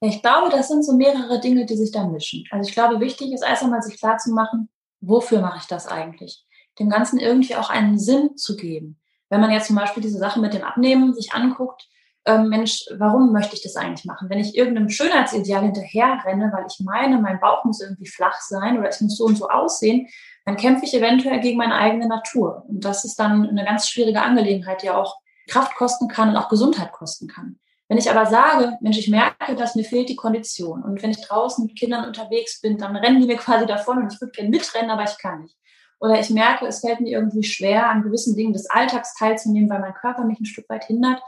[0.00, 2.44] Ich glaube, das sind so mehrere Dinge, die sich da mischen.
[2.50, 4.68] Also ich glaube, wichtig ist erst einmal sich klar zu machen,
[5.00, 6.44] wofür mache ich das eigentlich?
[6.78, 8.98] Dem Ganzen irgendwie auch einen Sinn zu geben.
[9.28, 11.88] Wenn man jetzt zum Beispiel diese Sache mit dem Abnehmen sich anguckt,
[12.24, 14.28] ähm, Mensch, warum möchte ich das eigentlich machen?
[14.28, 18.88] Wenn ich irgendeinem Schönheitsideal hinterherrenne, weil ich meine, mein Bauch muss irgendwie flach sein oder
[18.88, 20.08] es muss so und so aussehen,
[20.44, 22.64] dann kämpfe ich eventuell gegen meine eigene Natur.
[22.68, 25.16] Und das ist dann eine ganz schwierige Angelegenheit, die auch
[25.48, 27.58] Kraft kosten kann und auch Gesundheit kosten kann.
[27.88, 31.22] Wenn ich aber sage, Mensch, ich merke, dass mir fehlt die Kondition und wenn ich
[31.22, 34.50] draußen mit Kindern unterwegs bin, dann rennen die mir quasi davon und ich würde gerne
[34.50, 35.56] mitrennen, aber ich kann nicht.
[35.98, 39.80] Oder ich merke, es fällt mir irgendwie schwer, an gewissen Dingen des Alltags teilzunehmen, weil
[39.80, 41.20] mein Körper mich ein Stück weit hindert,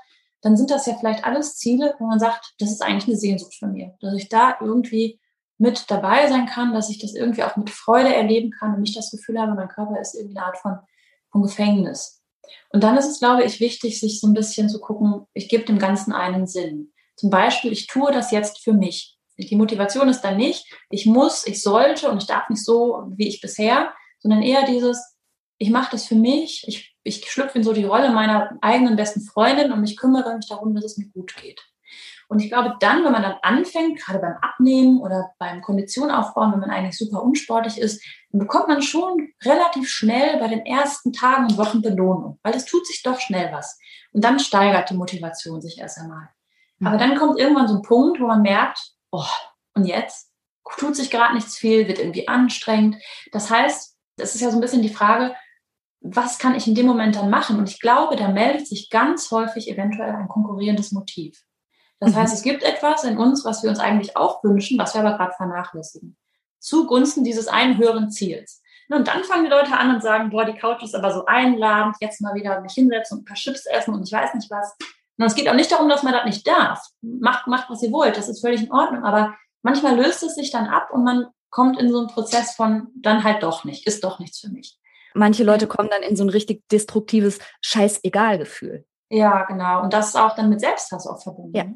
[0.43, 3.55] dann sind das ja vielleicht alles Ziele, wo man sagt, das ist eigentlich eine Sehnsucht
[3.55, 5.19] von mir, dass ich da irgendwie
[5.59, 8.97] mit dabei sein kann, dass ich das irgendwie auch mit Freude erleben kann und nicht
[8.97, 10.79] das Gefühl habe, mein Körper ist irgendwie eine Art von,
[11.31, 12.20] von Gefängnis.
[12.71, 15.65] Und dann ist es, glaube ich, wichtig, sich so ein bisschen zu gucken, ich gebe
[15.65, 16.93] dem Ganzen einen Sinn.
[17.17, 19.19] Zum Beispiel, ich tue das jetzt für mich.
[19.37, 23.29] Die Motivation ist dann nicht, ich muss, ich sollte und ich darf nicht so wie
[23.29, 25.17] ich bisher, sondern eher dieses,
[25.59, 29.23] ich mache das für mich, ich, ich schlüpfe in so die Rolle meiner eigenen besten
[29.23, 31.61] Freundin und ich kümmere mich darum, dass es mir gut geht.
[32.29, 36.53] Und ich glaube, dann, wenn man dann anfängt, gerade beim Abnehmen oder beim Kondition aufbauen,
[36.53, 38.03] wenn man eigentlich super unsportlich ist,
[38.39, 42.87] bekommt man schon relativ schnell bei den ersten Tagen und Wochen Belohnung, weil es tut
[42.87, 43.79] sich doch schnell was.
[44.13, 46.29] Und dann steigert die Motivation sich erst einmal.
[46.79, 46.87] Mhm.
[46.87, 49.25] Aber dann kommt irgendwann so ein Punkt, wo man merkt, oh,
[49.75, 50.31] und jetzt
[50.79, 52.97] tut sich gerade nichts viel, wird irgendwie anstrengend.
[53.33, 55.35] Das heißt, es ist ja so ein bisschen die Frage,
[56.01, 57.59] was kann ich in dem Moment dann machen?
[57.59, 61.43] Und ich glaube, da meldet sich ganz häufig eventuell ein konkurrierendes Motiv.
[61.99, 62.37] Das heißt, mhm.
[62.37, 65.35] es gibt etwas in uns, was wir uns eigentlich auch wünschen, was wir aber gerade
[65.37, 66.17] vernachlässigen.
[66.61, 68.63] Zugunsten dieses einen höheren Ziels.
[68.89, 71.97] Und dann fangen die Leute an und sagen, boah, die Couch ist aber so einladend,
[72.01, 74.77] jetzt mal wieder mich hinsetzen und ein paar Chips essen und ich weiß nicht was.
[75.17, 76.85] Und es geht auch nicht darum, dass man das nicht darf.
[77.03, 79.05] Macht, macht, was ihr wollt, das ist völlig in Ordnung.
[79.05, 82.89] Aber manchmal löst es sich dann ab und man kommt in so einen Prozess von
[82.97, 84.79] dann halt doch nicht, ist doch nichts für mich.
[85.15, 88.87] Manche Leute kommen dann in so ein richtig destruktives Scheißegal-Gefühl.
[89.09, 89.83] Ja, genau.
[89.83, 91.57] Und das ist auch dann mit Selbsthass auch verbunden.
[91.57, 91.67] Ja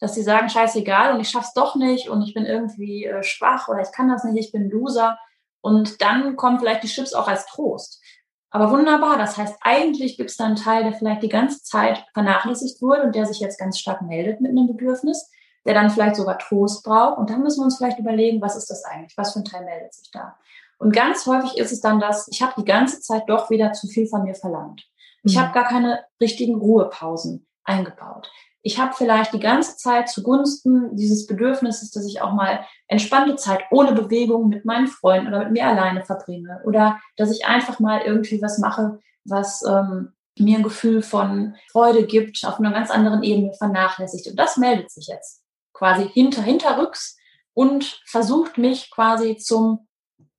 [0.00, 3.68] dass sie sagen, scheißegal und ich schaff's doch nicht und ich bin irgendwie äh, schwach
[3.68, 5.18] oder ich kann das nicht, ich bin Loser.
[5.60, 8.02] Und dann kommen vielleicht die Chips auch als Trost.
[8.50, 12.04] Aber wunderbar, das heißt, eigentlich gibt es da einen Teil, der vielleicht die ganze Zeit
[12.14, 15.30] vernachlässigt wurde und der sich jetzt ganz stark meldet mit einem Bedürfnis,
[15.66, 17.18] der dann vielleicht sogar Trost braucht.
[17.18, 19.16] Und dann müssen wir uns vielleicht überlegen, was ist das eigentlich?
[19.18, 20.36] Was für ein Teil meldet sich da?
[20.78, 23.86] Und ganz häufig ist es dann das, ich habe die ganze Zeit doch wieder zu
[23.86, 24.88] viel von mir verlangt.
[25.22, 25.40] Ich mhm.
[25.42, 28.32] habe gar keine richtigen Ruhepausen eingebaut
[28.62, 33.62] ich habe vielleicht die ganze Zeit zugunsten dieses Bedürfnisses, dass ich auch mal entspannte Zeit
[33.70, 38.02] ohne Bewegung mit meinen Freunden oder mit mir alleine verbringe oder dass ich einfach mal
[38.02, 43.22] irgendwie was mache, was ähm, mir ein Gefühl von Freude gibt, auf einer ganz anderen
[43.22, 44.26] Ebene vernachlässigt.
[44.28, 45.42] Und das meldet sich jetzt
[45.72, 47.16] quasi hinter, hinterrücks
[47.54, 49.88] und versucht mich quasi zum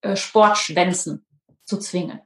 [0.01, 1.25] äh, Sportschwänzen
[1.63, 2.21] zu zwingen.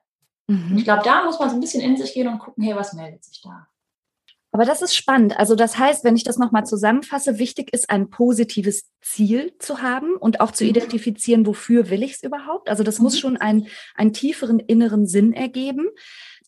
[0.47, 0.77] Mhm.
[0.77, 2.93] Ich glaube, da muss man so ein bisschen in sich gehen und gucken, hey, was
[2.93, 3.67] meldet sich da?
[4.55, 5.37] Aber das ist spannend.
[5.37, 10.15] Also das heißt, wenn ich das nochmal zusammenfasse, wichtig ist, ein positives Ziel zu haben
[10.15, 10.69] und auch zu mhm.
[10.69, 12.69] identifizieren, wofür will ich es überhaupt.
[12.69, 13.03] Also das mhm.
[13.03, 15.89] muss schon einen, einen tieferen inneren Sinn ergeben.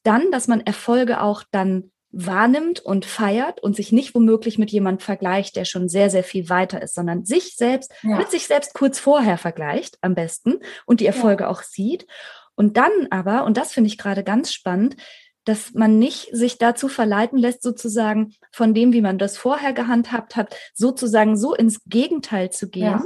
[0.04, 5.04] Dann, dass man Erfolge auch dann wahrnimmt und feiert und sich nicht womöglich mit jemand
[5.04, 8.16] vergleicht, der schon sehr, sehr viel weiter ist, sondern sich selbst, ja.
[8.16, 11.50] mit sich selbst kurz vorher vergleicht, am besten, und die Erfolge ja.
[11.50, 12.08] auch sieht.
[12.56, 14.96] Und dann aber, und das finde ich gerade ganz spannend,
[15.48, 20.36] dass man nicht sich dazu verleiten lässt, sozusagen von dem, wie man das vorher gehandhabt
[20.36, 23.06] hat, sozusagen so ins Gegenteil zu gehen, ja.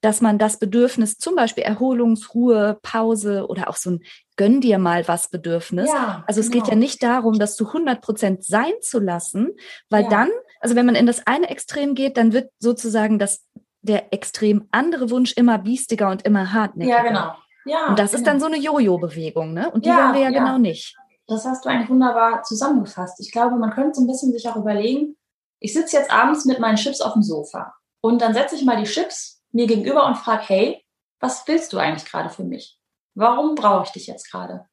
[0.00, 4.00] dass man das Bedürfnis, zum Beispiel Erholungsruhe, Pause oder auch so ein
[4.36, 5.88] Gönn dir mal was Bedürfnis.
[5.92, 6.64] Ja, also es genau.
[6.64, 9.50] geht ja nicht darum, das zu 100 Prozent sein zu lassen,
[9.90, 10.08] weil ja.
[10.08, 10.30] dann,
[10.60, 13.46] also wenn man in das eine Extrem geht, dann wird sozusagen das,
[13.82, 16.96] der extrem andere Wunsch immer biestiger und immer hartnäckiger.
[16.96, 17.34] Ja, genau.
[17.64, 18.18] Ja, und das genau.
[18.18, 19.70] ist dann so eine Jojo-Bewegung, ne?
[19.70, 20.96] Und die ja, wollen wir ja, ja, genau nicht
[21.30, 23.20] das hast du eigentlich wunderbar zusammengefasst.
[23.20, 25.16] Ich glaube, man könnte so ein bisschen sich auch überlegen,
[25.60, 28.82] ich sitze jetzt abends mit meinen Chips auf dem Sofa und dann setze ich mal
[28.82, 30.84] die Chips mir gegenüber und frage, hey,
[31.20, 32.78] was willst du eigentlich gerade für mich?
[33.14, 34.66] Warum brauche ich dich jetzt gerade?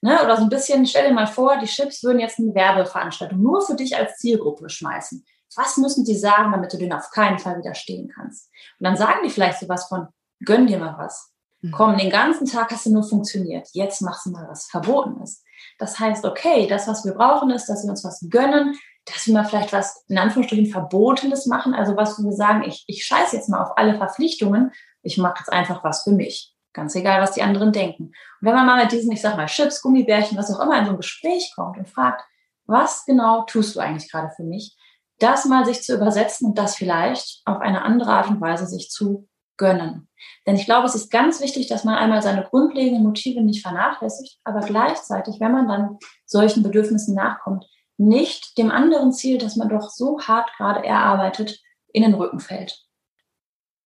[0.00, 0.22] Ne?
[0.22, 3.62] Oder so ein bisschen, stell dir mal vor, die Chips würden jetzt eine Werbeveranstaltung nur
[3.62, 5.24] für dich als Zielgruppe schmeißen.
[5.56, 8.50] Was müssen die sagen, damit du denen auf keinen Fall widerstehen kannst?
[8.78, 10.08] Und dann sagen die vielleicht sowas von,
[10.44, 11.32] gönn dir mal was.
[11.62, 11.72] Mhm.
[11.72, 13.68] Komm, den ganzen Tag hast du nur funktioniert.
[13.72, 15.42] Jetzt machst du mal was Verbotenes.
[15.78, 19.34] Das heißt, okay, das, was wir brauchen, ist, dass wir uns was gönnen, dass wir
[19.34, 21.74] mal vielleicht was in Anführungsstrichen Verbotenes machen.
[21.74, 24.72] Also was, wo wir sagen, ich, ich scheiße jetzt mal auf alle Verpflichtungen.
[25.02, 26.54] Ich mache jetzt einfach was für mich.
[26.72, 28.04] Ganz egal, was die anderen denken.
[28.04, 30.84] Und wenn man mal mit diesen, ich sag mal, Chips, Gummibärchen, was auch immer in
[30.84, 32.22] so ein Gespräch kommt und fragt,
[32.66, 34.76] was genau tust du eigentlich gerade für mich?
[35.18, 38.90] Das mal sich zu übersetzen und das vielleicht auf eine andere Art und Weise sich
[38.90, 39.27] zu
[39.58, 40.08] gönnen.
[40.46, 44.38] Denn ich glaube, es ist ganz wichtig, dass man einmal seine grundlegenden Motive nicht vernachlässigt,
[44.44, 47.66] aber gleichzeitig, wenn man dann solchen Bedürfnissen nachkommt,
[47.98, 51.60] nicht dem anderen Ziel, das man doch so hart gerade erarbeitet,
[51.92, 52.87] in den Rücken fällt.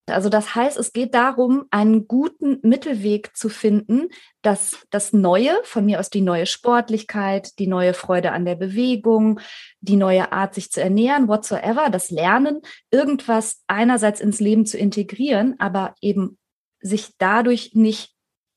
[0.07, 4.09] Also das heißt, es geht darum, einen guten Mittelweg zu finden,
[4.43, 9.39] dass das Neue, von mir aus die neue Sportlichkeit, die neue Freude an der Bewegung,
[9.81, 12.61] die neue Art, sich zu ernähren, whatsoever, das Lernen,
[12.91, 16.37] irgendwas einerseits ins Leben zu integrieren, aber eben
[16.81, 18.13] sich dadurch nicht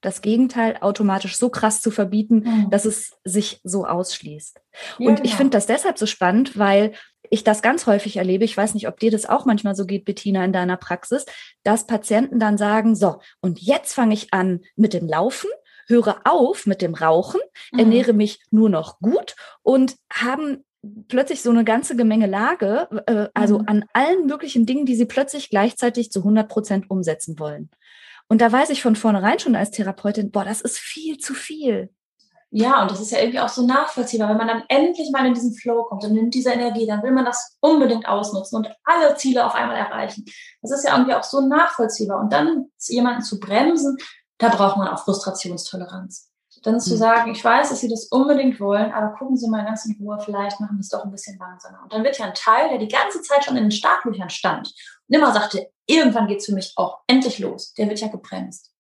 [0.06, 2.70] das Gegenteil automatisch so krass zu verbieten, mhm.
[2.70, 4.62] dass es sich so ausschließt.
[5.00, 5.38] Ja, und ich genau.
[5.38, 6.94] finde das deshalb so spannend, weil
[7.32, 10.06] ich das ganz häufig erlebe, ich weiß nicht, ob dir das auch manchmal so geht,
[10.06, 11.26] Bettina, in deiner Praxis,
[11.64, 15.50] dass Patienten dann sagen, so, und jetzt fange ich an mit dem Laufen,
[15.88, 17.42] höre auf mit dem Rauchen,
[17.72, 17.80] mhm.
[17.80, 20.64] ernähre mich nur noch gut und haben
[21.08, 23.68] plötzlich so eine ganze Gemengelage, äh, also mhm.
[23.68, 27.70] an allen möglichen Dingen, die sie plötzlich gleichzeitig zu 100 Prozent umsetzen wollen.
[28.28, 31.94] Und da weiß ich von vornherein schon als Therapeutin, boah, das ist viel zu viel.
[32.52, 34.30] Ja, und das ist ja irgendwie auch so nachvollziehbar.
[34.30, 37.12] Wenn man dann endlich mal in diesen Flow kommt und in diese Energie, dann will
[37.12, 40.24] man das unbedingt ausnutzen und alle Ziele auf einmal erreichen.
[40.62, 42.20] Das ist ja irgendwie auch so nachvollziehbar.
[42.22, 43.98] Und dann jemanden zu bremsen,
[44.38, 46.32] da braucht man auch Frustrationstoleranz.
[46.66, 46.98] Dann zu mhm.
[46.98, 50.18] sagen, ich weiß, dass Sie das unbedingt wollen, aber gucken Sie mal ganz in Ruhe,
[50.20, 51.84] vielleicht machen wir es doch ein bisschen langsamer.
[51.84, 54.74] Und dann wird ja ein Teil, der die ganze Zeit schon in den Startlöchern stand
[55.08, 58.72] und immer sagte, irgendwann geht es für mich auch endlich los, der wird ja gebremst.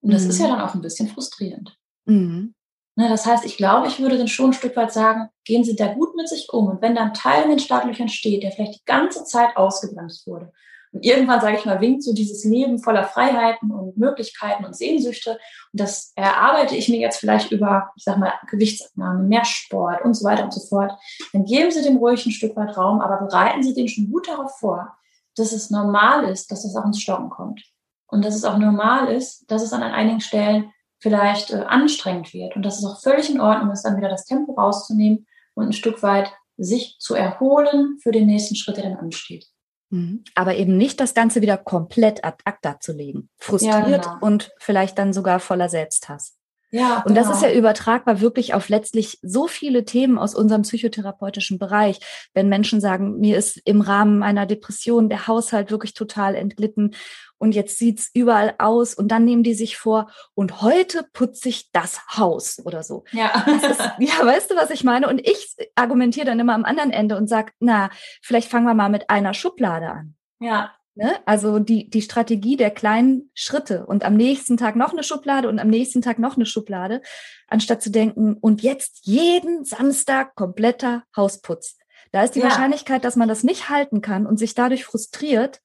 [0.00, 0.30] Und das mhm.
[0.30, 1.76] ist ja dann auch ein bisschen frustrierend.
[2.04, 2.54] Mhm.
[2.94, 5.74] Ne, das heißt, ich glaube, ich würde dann schon ein Stück weit sagen, gehen Sie
[5.74, 6.68] da gut mit sich um.
[6.68, 10.24] Und wenn dann ein Teil in den Startlöchern steht, der vielleicht die ganze Zeit ausgebremst
[10.28, 10.52] wurde,
[10.92, 15.32] und irgendwann, sage ich mal, winkt so dieses Leben voller Freiheiten und Möglichkeiten und Sehnsüchte.
[15.32, 20.14] Und das erarbeite ich mir jetzt vielleicht über, ich sage mal, Gewichtsabnahme, mehr Sport und
[20.14, 20.92] so weiter und so fort.
[21.32, 24.28] Dann geben Sie dem ruhig ein Stück weit Raum, aber bereiten Sie den schon gut
[24.28, 24.96] darauf vor,
[25.36, 27.62] dass es normal ist, dass das auch ins Stocken kommt.
[28.06, 32.56] Und dass es auch normal ist, dass es an einigen Stellen vielleicht äh, anstrengend wird.
[32.56, 35.72] Und dass es auch völlig in Ordnung ist, dann wieder das Tempo rauszunehmen und ein
[35.72, 39.46] Stück weit sich zu erholen für den nächsten Schritt, der dann ansteht.
[39.90, 40.24] Mhm.
[40.34, 43.28] Aber eben nicht das Ganze wieder komplett ad acta zu legen.
[43.38, 44.18] Frustriert ja, genau.
[44.20, 46.37] und vielleicht dann sogar voller Selbsthass.
[46.70, 47.60] Ja, und das ist ja genau.
[47.60, 51.98] übertragbar wirklich auf letztlich so viele Themen aus unserem psychotherapeutischen Bereich.
[52.34, 56.94] Wenn Menschen sagen, mir ist im Rahmen einer Depression der Haushalt wirklich total entglitten
[57.38, 61.70] und jetzt sieht's überall aus und dann nehmen die sich vor und heute putze ich
[61.72, 63.04] das Haus oder so.
[63.12, 63.46] Ja.
[63.46, 65.08] Ist, ja, weißt du, was ich meine?
[65.08, 67.90] Und ich argumentiere dann immer am anderen Ende und sag, na,
[68.22, 70.14] vielleicht fangen wir mal mit einer Schublade an.
[70.40, 70.72] Ja.
[70.98, 71.14] Ne?
[71.26, 75.60] Also die, die Strategie der kleinen Schritte und am nächsten Tag noch eine Schublade und
[75.60, 77.02] am nächsten Tag noch eine Schublade,
[77.46, 81.78] anstatt zu denken, und jetzt jeden Samstag kompletter Hausputz.
[82.10, 82.46] Da ist die ja.
[82.46, 85.60] Wahrscheinlichkeit, dass man das nicht halten kann und sich dadurch frustriert,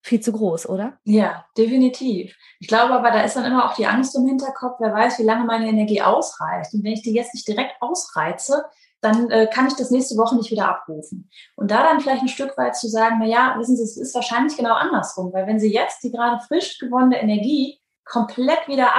[0.00, 0.98] viel zu groß, oder?
[1.04, 2.34] Ja, definitiv.
[2.58, 5.24] Ich glaube aber, da ist dann immer auch die Angst im Hinterkopf, wer weiß, wie
[5.24, 6.72] lange meine Energie ausreicht.
[6.72, 8.64] Und wenn ich die jetzt nicht direkt ausreize,
[9.00, 11.30] dann äh, kann ich das nächste Woche nicht wieder abrufen.
[11.56, 14.14] Und da dann vielleicht ein Stück weit zu sagen, na ja, wissen Sie, es ist
[14.14, 18.92] wahrscheinlich genau andersrum, weil wenn Sie jetzt die gerade frisch gewonnene Energie komplett wieder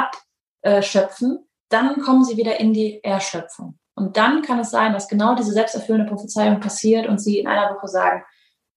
[0.63, 3.77] abschöpfen, dann kommen Sie wieder in die Erschöpfung.
[3.95, 7.75] Und dann kann es sein, dass genau diese selbsterfüllende Prophezeiung passiert und Sie in einer
[7.75, 8.23] Woche sagen,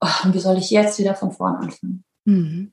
[0.00, 2.04] oh, wie soll ich jetzt wieder von vorn anfangen?
[2.24, 2.72] Mhm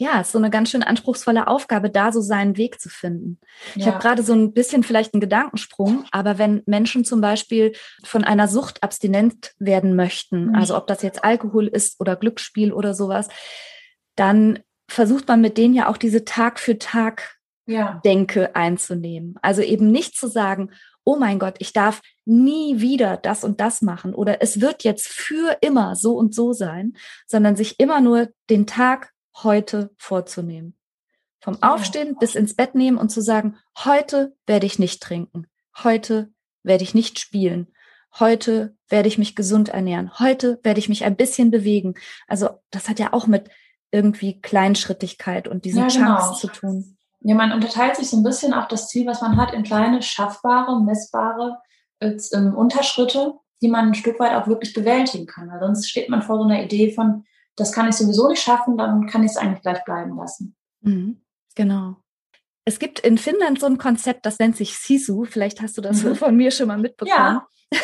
[0.00, 3.40] ja, ist so eine ganz schön anspruchsvolle Aufgabe, da so seinen Weg zu finden.
[3.74, 3.80] Ja.
[3.80, 7.72] Ich habe gerade so ein bisschen vielleicht einen Gedankensprung, aber wenn Menschen zum Beispiel
[8.04, 10.54] von einer Sucht abstinent werden möchten, mhm.
[10.54, 13.26] also ob das jetzt Alkohol ist oder Glücksspiel oder sowas,
[14.14, 18.00] dann versucht man mit denen ja auch diese Tag für Tag ja.
[18.04, 19.34] Denke einzunehmen.
[19.42, 20.70] Also eben nicht zu sagen,
[21.02, 25.08] oh mein Gott, ich darf nie wieder das und das machen oder es wird jetzt
[25.08, 26.94] für immer so und so sein,
[27.26, 30.76] sondern sich immer nur den Tag heute vorzunehmen.
[31.40, 35.46] Vom Aufstehen bis ins Bett nehmen und zu sagen, heute werde ich nicht trinken,
[35.82, 37.72] heute werde ich nicht spielen,
[38.18, 41.94] heute werde ich mich gesund ernähren, heute werde ich mich ein bisschen bewegen.
[42.26, 43.48] Also das hat ja auch mit
[43.90, 46.18] irgendwie Kleinschrittigkeit und diesen ja, genau.
[46.18, 46.96] Chunks zu tun.
[47.20, 50.02] Ja, man unterteilt sich so ein bisschen auch das Ziel, was man hat, in kleine,
[50.02, 51.58] schaffbare, messbare
[52.00, 55.50] als, ähm, Unterschritte, die man ein Stück weit auch wirklich bewältigen kann.
[55.50, 57.24] Weil sonst steht man vor so einer Idee von,
[57.58, 60.56] das kann ich sowieso nicht schaffen, dann kann ich es eigentlich gleich bleiben lassen.
[60.80, 61.20] Mhm,
[61.54, 61.96] genau.
[62.64, 65.24] Es gibt in Finnland so ein Konzept, das nennt sich Sisu.
[65.24, 66.14] Vielleicht hast du das mhm.
[66.14, 67.16] von mir schon mal mitbekommen.
[67.16, 67.46] Ja.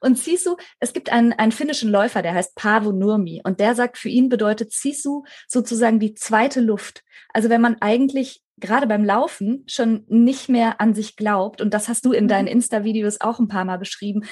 [0.00, 3.40] und Sisu, es gibt einen, einen finnischen Läufer, der heißt Paavo Nurmi.
[3.44, 7.04] Und der sagt, für ihn bedeutet Sisu sozusagen die zweite Luft.
[7.32, 11.88] Also wenn man eigentlich gerade beim Laufen schon nicht mehr an sich glaubt, und das
[11.88, 12.28] hast du in mhm.
[12.28, 14.24] deinen Insta-Videos auch ein paar Mal beschrieben,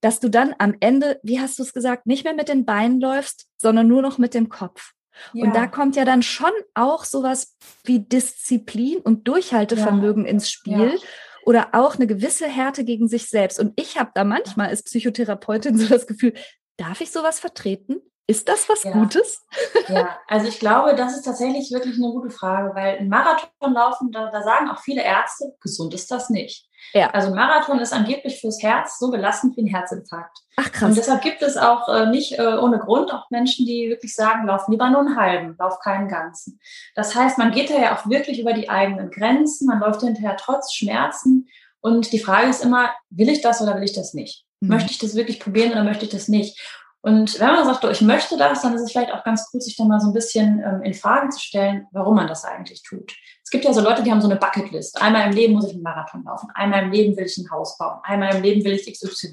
[0.00, 3.00] dass du dann am Ende, wie hast du es gesagt, nicht mehr mit den Beinen
[3.00, 4.92] läufst, sondern nur noch mit dem Kopf.
[5.32, 5.44] Ja.
[5.44, 10.30] Und da kommt ja dann schon auch sowas wie Disziplin und Durchhaltevermögen ja.
[10.30, 10.94] ins Spiel.
[10.94, 11.00] Ja.
[11.46, 13.58] Oder auch eine gewisse Härte gegen sich selbst.
[13.58, 16.34] Und ich habe da manchmal als Psychotherapeutin so das Gefühl,
[16.76, 17.96] darf ich sowas vertreten?
[18.30, 18.92] Ist das was ja.
[18.92, 19.44] Gutes?
[19.88, 24.12] Ja, also ich glaube, das ist tatsächlich wirklich eine gute Frage, weil ein Marathon laufen,
[24.12, 26.68] da, da sagen auch viele Ärzte, gesund ist das nicht.
[26.92, 27.10] Ja.
[27.10, 30.38] Also Marathon ist angeblich fürs Herz so belastend wie ein Herzinfarkt.
[30.56, 30.90] Ach krass.
[30.90, 34.46] Und deshalb gibt es auch äh, nicht äh, ohne Grund auch Menschen, die wirklich sagen,
[34.46, 36.60] lauf lieber nur einen halben, lauf keinen ganzen.
[36.94, 40.36] Das heißt, man geht da ja auch wirklich über die eigenen Grenzen, man läuft hinterher
[40.36, 41.48] trotz Schmerzen.
[41.80, 44.44] Und die Frage ist immer, will ich das oder will ich das nicht?
[44.60, 44.68] Mhm.
[44.68, 46.60] Möchte ich das wirklich probieren oder möchte ich das nicht?
[47.02, 49.76] Und wenn man sagt, ich möchte das, dann ist es vielleicht auch ganz gut, sich
[49.76, 53.14] dann mal so ein bisschen ähm, in Frage zu stellen, warum man das eigentlich tut.
[53.42, 55.00] Es gibt ja so Leute, die haben so eine Bucketlist.
[55.00, 57.78] Einmal im Leben muss ich einen Marathon laufen, einmal im Leben will ich ein Haus
[57.78, 59.32] bauen, einmal im Leben will ich XY.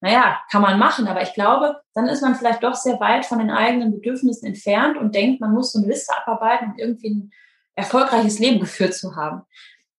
[0.00, 3.38] Naja, kann man machen, aber ich glaube, dann ist man vielleicht doch sehr weit von
[3.38, 7.32] den eigenen Bedürfnissen entfernt und denkt, man muss so eine Liste abarbeiten, um irgendwie ein
[7.74, 9.42] erfolgreiches Leben geführt zu haben.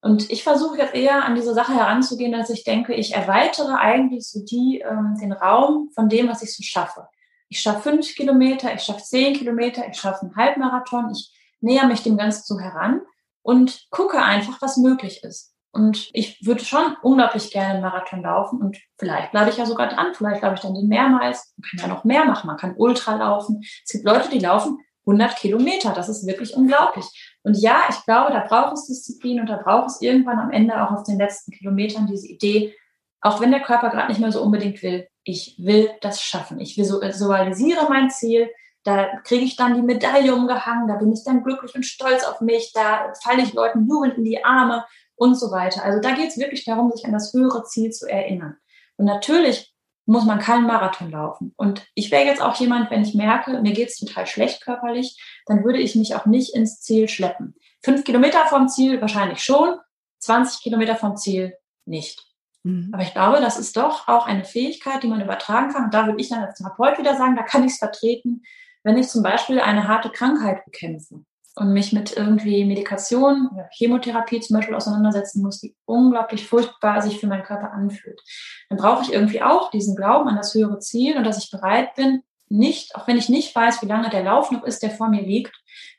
[0.06, 4.30] Und ich versuche jetzt eher an diese Sache heranzugehen, dass ich denke, ich erweitere eigentlich
[4.30, 7.08] so die, ähm, den Raum von dem, was ich so schaffe.
[7.50, 12.04] Ich schaffe fünf Kilometer, ich schaffe zehn Kilometer, ich schaffe einen Halbmarathon, ich näher mich
[12.04, 13.02] dem Ganzen so heran
[13.42, 15.56] und gucke einfach, was möglich ist.
[15.72, 19.90] Und ich würde schon unglaublich gerne einen Marathon laufen und vielleicht bleibe ich ja sogar
[19.90, 22.76] dran, vielleicht laufe ich dann den mehrmals, man kann ja noch mehr machen, man kann
[22.78, 23.64] Ultra laufen.
[23.84, 27.35] Es gibt Leute, die laufen 100 Kilometer, das ist wirklich unglaublich.
[27.46, 30.82] Und ja, ich glaube, da braucht es Disziplin und da braucht es irgendwann am Ende
[30.82, 32.74] auch auf den letzten Kilometern diese Idee,
[33.22, 36.60] auch wenn der Körper gerade nicht mehr so unbedingt will, ich will das schaffen.
[36.60, 38.50] Ich visualisiere mein Ziel,
[38.84, 42.42] da kriege ich dann die Medaille umgehangen, da bin ich dann glücklich und stolz auf
[42.42, 44.84] mich, da falle ich Leuten jubelnd in die Arme
[45.16, 45.84] und so weiter.
[45.84, 48.58] Also da geht es wirklich darum, sich an das höhere Ziel zu erinnern.
[48.98, 49.75] Und natürlich
[50.06, 51.54] muss man keinen Marathon laufen.
[51.58, 55.20] Und ich wäre jetzt auch jemand, wenn ich merke, mir geht es total schlecht körperlich,
[55.46, 57.56] dann würde ich mich auch nicht ins Ziel schleppen.
[57.84, 59.76] Fünf Kilometer vom Ziel wahrscheinlich schon,
[60.20, 62.24] 20 Kilometer vom Ziel nicht.
[62.64, 62.90] Mhm.
[62.94, 65.86] Aber ich glaube, das ist doch auch eine Fähigkeit, die man übertragen kann.
[65.86, 68.44] Und da würde ich dann als Therapeut wieder sagen, da kann ich es vertreten,
[68.84, 74.58] wenn ich zum Beispiel eine harte Krankheit bekämpfe und mich mit irgendwie Medikation, Chemotherapie zum
[74.58, 78.22] Beispiel auseinandersetzen muss, die unglaublich furchtbar sich für meinen Körper anfühlt,
[78.70, 81.96] dann brauche ich irgendwie auch diesen Glauben an das höhere Ziel und dass ich bereit
[81.96, 85.10] bin, nicht, auch wenn ich nicht weiß, wie lange der Lauf noch ist, der vor
[85.10, 85.56] mir liegt,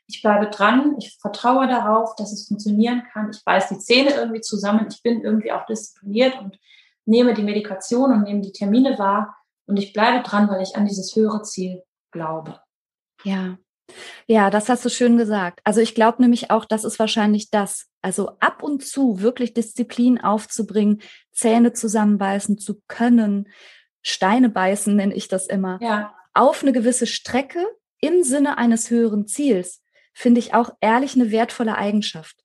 [0.07, 4.41] ich bleibe dran, ich vertraue darauf, dass es funktionieren kann, ich beiß die Zähne irgendwie
[4.41, 6.57] zusammen, ich bin irgendwie auch diszipliniert und
[7.05, 10.85] nehme die Medikation und nehme die Termine wahr und ich bleibe dran, weil ich an
[10.85, 12.61] dieses höhere Ziel glaube.
[13.23, 13.57] Ja,
[14.27, 15.61] ja, das hast du schön gesagt.
[15.63, 17.87] Also ich glaube nämlich auch, das ist wahrscheinlich das.
[18.01, 23.49] Also ab und zu wirklich Disziplin aufzubringen, Zähne zusammenbeißen zu können,
[24.01, 25.79] Steine beißen nenne ich das immer.
[25.81, 26.15] Ja.
[26.33, 27.65] Auf eine gewisse Strecke
[27.99, 29.81] im Sinne eines höheren Ziels
[30.13, 32.37] finde ich auch ehrlich eine wertvolle Eigenschaft.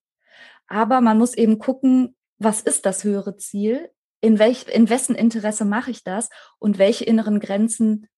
[0.67, 3.91] Aber man muss eben gucken, was ist das höhere Ziel?
[4.21, 6.31] In welch, in wessen Interesse mache ich das?
[6.59, 8.09] Und welche inneren Grenzen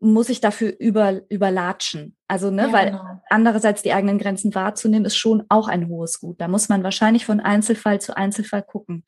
[0.00, 2.16] muss ich dafür über, überlatschen.
[2.26, 3.20] Also, ne, ja, weil genau.
[3.28, 6.40] andererseits die eigenen Grenzen wahrzunehmen, ist schon auch ein hohes Gut.
[6.40, 9.04] Da muss man wahrscheinlich von Einzelfall zu Einzelfall gucken.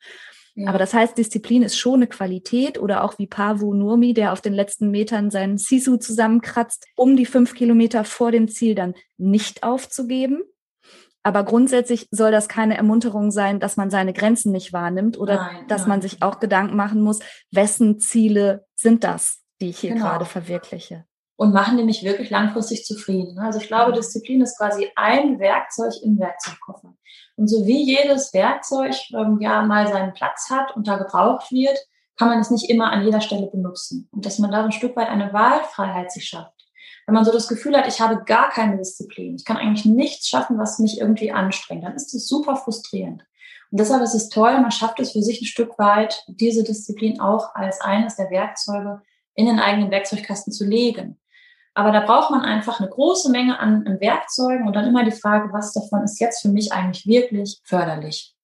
[0.55, 0.69] Ja.
[0.69, 4.41] Aber das heißt, Disziplin ist schon eine Qualität oder auch wie Pavu Nurmi, der auf
[4.41, 9.63] den letzten Metern seinen Sisu zusammenkratzt, um die fünf Kilometer vor dem Ziel dann nicht
[9.63, 10.43] aufzugeben.
[11.23, 15.67] Aber grundsätzlich soll das keine Ermunterung sein, dass man seine Grenzen nicht wahrnimmt oder nein,
[15.69, 15.89] dass nein.
[15.89, 17.19] man sich auch Gedanken machen muss,
[17.49, 19.42] wessen Ziele sind das?
[19.61, 20.05] Die ich hier genau.
[20.05, 21.05] gerade verwirkliche.
[21.35, 23.39] Und machen nämlich wirklich langfristig zufrieden.
[23.39, 26.93] Also ich glaube, Disziplin ist quasi ein Werkzeug im Werkzeugkoffer.
[27.35, 31.77] Und so wie jedes Werkzeug ähm, ja mal seinen Platz hat und da gebraucht wird,
[32.17, 34.07] kann man es nicht immer an jeder Stelle benutzen.
[34.11, 36.53] Und dass man da ein Stück weit eine Wahlfreiheit sich schafft.
[37.05, 40.29] Wenn man so das Gefühl hat, ich habe gar keine Disziplin, ich kann eigentlich nichts
[40.29, 43.23] schaffen, was mich irgendwie anstrengt, dann ist das super frustrierend.
[43.71, 47.19] Und deshalb ist es toll, man schafft es für sich ein Stück weit, diese Disziplin
[47.19, 49.01] auch als eines der Werkzeuge
[49.35, 51.19] in den eigenen Werkzeugkasten zu legen.
[51.75, 55.11] Aber da braucht man einfach eine große Menge an, an Werkzeugen und dann immer die
[55.11, 58.35] Frage, was davon ist jetzt für mich eigentlich wirklich förderlich.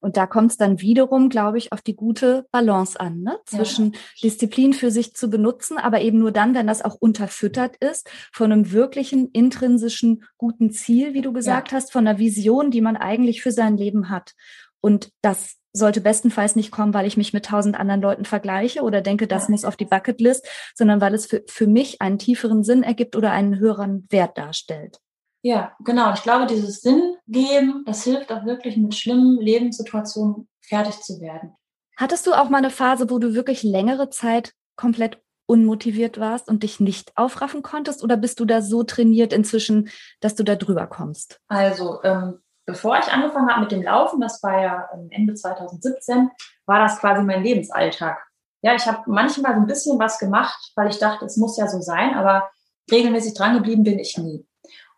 [0.00, 3.38] Und da kommt es dann wiederum, glaube ich, auf die gute Balance an, ne?
[3.46, 3.98] zwischen ja.
[4.24, 8.50] Disziplin für sich zu benutzen, aber eben nur dann, wenn das auch unterfüttert ist von
[8.50, 11.76] einem wirklichen intrinsischen guten Ziel, wie du gesagt ja.
[11.76, 14.34] hast, von einer Vision, die man eigentlich für sein Leben hat.
[14.80, 19.00] Und das sollte bestenfalls nicht kommen, weil ich mich mit tausend anderen Leuten vergleiche oder
[19.00, 22.82] denke, das muss auf die Bucketlist, sondern weil es für, für mich einen tieferen Sinn
[22.82, 24.98] ergibt oder einen höheren Wert darstellt.
[25.42, 26.12] Ja, genau.
[26.12, 31.54] Ich glaube, dieses Sinn geben, das hilft auch wirklich mit schlimmen Lebenssituationen fertig zu werden.
[31.96, 36.62] Hattest du auch mal eine Phase, wo du wirklich längere Zeit komplett unmotiviert warst und
[36.62, 38.04] dich nicht aufraffen konntest?
[38.04, 39.88] Oder bist du da so trainiert inzwischen,
[40.20, 41.40] dass du da drüber kommst?
[41.48, 46.30] Also, ähm, bevor ich angefangen habe mit dem Laufen, das war ja Ende 2017,
[46.66, 48.18] war das quasi mein Lebensalltag.
[48.60, 51.66] Ja, ich habe manchmal so ein bisschen was gemacht, weil ich dachte, es muss ja
[51.66, 52.50] so sein, aber
[52.90, 54.46] regelmäßig dran geblieben bin ich nie.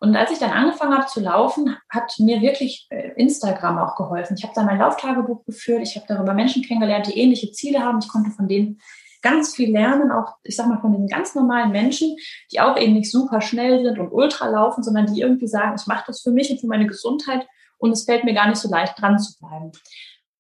[0.01, 4.35] Und als ich dann angefangen habe zu laufen, hat mir wirklich äh, Instagram auch geholfen.
[4.37, 8.01] Ich habe da mein Lauftagebuch geführt, ich habe darüber Menschen kennengelernt, die ähnliche Ziele haben.
[8.01, 8.81] Ich konnte von denen
[9.23, 12.17] ganz viel lernen, auch, ich sag mal, von den ganz normalen Menschen,
[12.51, 15.87] die auch eben nicht super schnell sind und ultra laufen, sondern die irgendwie sagen, ich
[15.87, 17.47] mache das für mich und für meine Gesundheit
[17.81, 19.73] und es fällt mir gar nicht so leicht dran zu bleiben.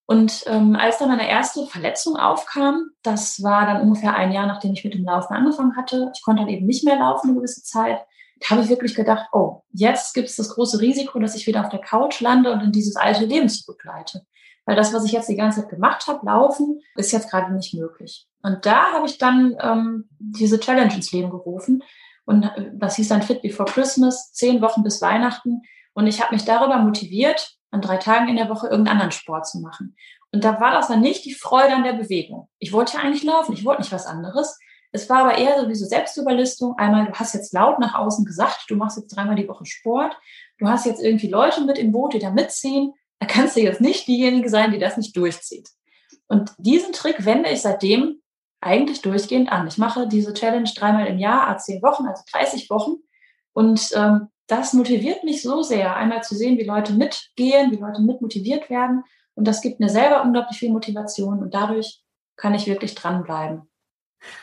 [0.07, 4.73] Und ähm, als dann meine erste Verletzung aufkam, das war dann ungefähr ein Jahr, nachdem
[4.73, 7.63] ich mit dem Laufen angefangen hatte, ich konnte dann eben nicht mehr laufen eine gewisse
[7.63, 8.01] Zeit,
[8.41, 11.61] da habe ich wirklich gedacht, oh, jetzt gibt es das große Risiko, dass ich wieder
[11.61, 14.23] auf der Couch lande und in dieses alte Leben zurückleite.
[14.65, 17.75] Weil das, was ich jetzt die ganze Zeit gemacht habe, laufen, ist jetzt gerade nicht
[17.75, 18.27] möglich.
[18.43, 21.83] Und da habe ich dann ähm, diese Challenge ins Leben gerufen.
[22.25, 25.63] Und äh, das hieß dann Fit Before Christmas, zehn Wochen bis Weihnachten.
[26.01, 29.47] Und ich habe mich darüber motiviert, an drei Tagen in der Woche irgendeinen anderen Sport
[29.47, 29.95] zu machen.
[30.33, 32.49] Und da war das dann nicht die Freude an der Bewegung.
[32.59, 34.59] Ich wollte ja eigentlich laufen, ich wollte nicht was anderes.
[34.93, 36.79] Es war aber eher so wie so Selbstüberlistung.
[36.79, 40.17] Einmal, du hast jetzt laut nach außen gesagt, du machst jetzt dreimal die Woche Sport.
[40.57, 42.95] Du hast jetzt irgendwie Leute mit im Boot, die da mitziehen.
[43.19, 45.69] Da kannst du jetzt nicht diejenige sein, die das nicht durchzieht.
[46.29, 48.23] Und diesen Trick wende ich seitdem
[48.63, 49.67] eigentlich durchgehend an.
[49.67, 52.93] Ich mache diese Challenge dreimal im Jahr, a zehn Wochen, also 30 Wochen.
[53.53, 58.03] Und ähm, das motiviert mich so sehr, einmal zu sehen, wie Leute mitgehen, wie Leute
[58.03, 59.05] mit motiviert werden.
[59.35, 62.03] Und das gibt mir selber unglaublich viel Motivation und dadurch
[62.37, 63.63] kann ich wirklich dranbleiben.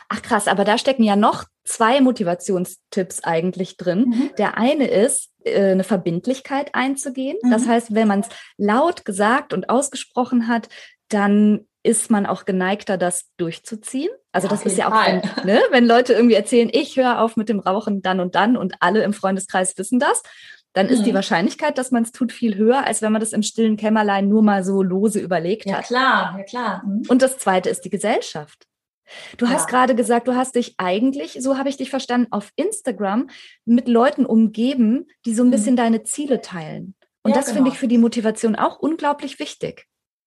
[0.08, 4.06] Ach krass, aber da stecken ja noch zwei Motivationstipps eigentlich drin.
[4.08, 4.30] Mhm.
[4.38, 7.36] Der eine ist, äh, eine Verbindlichkeit einzugehen.
[7.42, 7.50] Mhm.
[7.50, 10.68] Das heißt, wenn man es laut gesagt und ausgesprochen hat,
[11.08, 14.10] dann ist man auch geneigter, das durchzuziehen.
[14.30, 17.36] Also ja, das ist ja auch, wenn, ne, wenn Leute irgendwie erzählen, ich höre auf
[17.36, 20.22] mit dem Rauchen dann und dann und alle im Freundeskreis wissen das,
[20.74, 20.92] dann mhm.
[20.92, 21.16] ist die mhm.
[21.16, 24.42] Wahrscheinlichkeit, dass man es tut, viel höher, als wenn man das im stillen Kämmerlein nur
[24.42, 25.84] mal so lose überlegt ja, hat.
[25.84, 26.82] Ja klar, ja klar.
[26.84, 27.04] Mhm.
[27.08, 28.66] Und das zweite ist die Gesellschaft.
[29.38, 29.52] Du ja.
[29.52, 33.30] hast gerade gesagt, du hast dich eigentlich, so habe ich dich verstanden, auf Instagram
[33.64, 35.78] mit Leuten umgeben, die so ein bisschen mhm.
[35.78, 36.94] deine Ziele teilen.
[37.22, 37.56] Und ja, das genau.
[37.56, 39.86] finde ich für die Motivation auch unglaublich wichtig.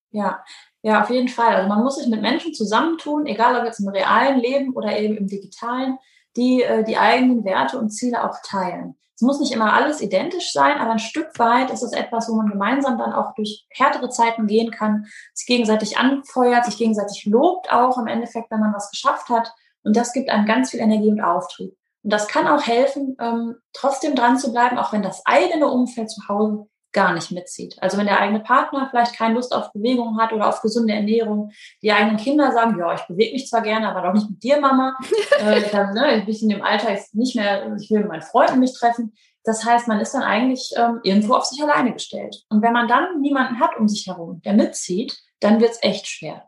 [0.10, 0.44] Ja,
[0.84, 1.56] ja, auf jeden Fall.
[1.56, 5.16] Also man muss sich mit Menschen zusammentun, egal ob jetzt im realen Leben oder eben
[5.16, 5.98] im digitalen,
[6.36, 8.96] die äh, die eigenen Werte und Ziele auch teilen.
[9.16, 12.34] Es muss nicht immer alles identisch sein, aber ein Stück weit ist es etwas, wo
[12.34, 15.06] man gemeinsam dann auch durch härtere Zeiten gehen kann,
[15.36, 19.54] sich gegenseitig anfeuert, sich gegenseitig lobt auch im Endeffekt, wenn man was geschafft hat.
[19.84, 21.78] Und das gibt einem ganz viel Energie und Auftrieb.
[22.02, 26.10] Und das kann auch helfen, ähm, trotzdem dran zu bleiben, auch wenn das eigene Umfeld
[26.10, 27.76] zu Hause gar nicht mitzieht.
[27.82, 31.52] Also wenn der eigene Partner vielleicht keine Lust auf Bewegung hat oder auf gesunde Ernährung,
[31.82, 34.60] die eigenen Kinder sagen, ja, ich bewege mich zwar gerne, aber doch nicht mit dir,
[34.60, 34.98] Mama.
[35.40, 38.22] äh, dann ne, bin ich in dem Alter jetzt nicht mehr, ich will mit meinen
[38.22, 39.14] Freunden mich treffen.
[39.44, 42.44] Das heißt, man ist dann eigentlich ähm, irgendwo auf sich alleine gestellt.
[42.50, 46.08] Und wenn man dann niemanden hat um sich herum, der mitzieht, dann wird es echt
[46.08, 46.48] schwer.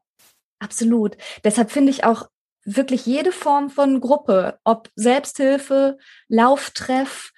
[0.59, 1.17] Absolut.
[1.43, 2.27] Deshalb finde ich auch
[2.65, 7.31] wirklich jede Form von Gruppe, ob Selbsthilfe, Lauftreff,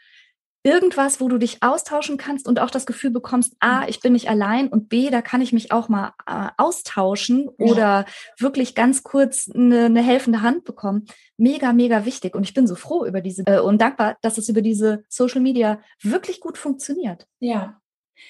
[0.65, 3.85] irgendwas, wo du dich austauschen kannst und auch das Gefühl bekommst, A, mhm.
[3.87, 8.05] ich bin nicht allein und B, da kann ich mich auch mal äh, austauschen oder
[8.39, 11.05] wirklich ganz kurz eine, eine, helfende Hand bekommen.
[11.37, 12.33] Mega, mega wichtig.
[12.33, 15.39] Und ich bin so froh über diese äh, und dankbar, dass es über diese Social
[15.39, 17.27] Media wirklich gut funktioniert.
[17.39, 17.79] Ja.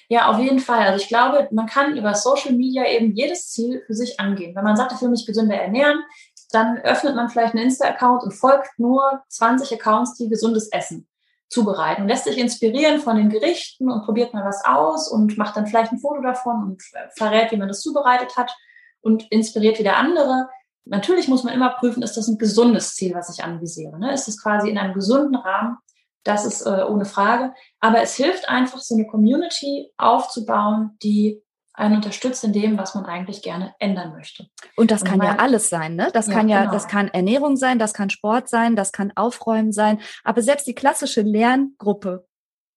[0.08, 0.84] Ja, auf jeden Fall.
[0.84, 4.54] Also ich glaube, man kann über Social Media eben jedes Ziel für sich angehen.
[4.54, 6.02] Wenn man sagt, ich will mich gesünder ernähren,
[6.50, 11.08] dann öffnet man vielleicht einen Insta-Account und folgt nur 20 Accounts, die gesundes essen
[11.48, 15.56] zubereiten und lässt sich inspirieren von den Gerichten und probiert mal was aus und macht
[15.56, 16.82] dann vielleicht ein Foto davon und
[17.16, 18.54] verrät, wie man das zubereitet hat
[19.00, 20.48] und inspiriert wieder andere.
[20.84, 23.98] Natürlich muss man immer prüfen, ist das ein gesundes Ziel, was ich anvisiere?
[23.98, 24.12] Ne?
[24.12, 25.78] Ist es quasi in einem gesunden Rahmen?
[26.24, 27.54] Das ist äh, ohne Frage.
[27.80, 31.42] Aber es hilft einfach, so eine Community aufzubauen, die
[31.76, 34.48] einen unterstützt in dem, was man eigentlich gerne ändern möchte.
[34.76, 36.08] Und das kann ja alles sein, ne?
[36.12, 36.72] Das Ja, kann ja, genau.
[36.72, 40.00] das kann Ernährung sein, das kann Sport sein, das kann Aufräumen sein.
[40.24, 42.26] Aber selbst die klassische Lerngruppe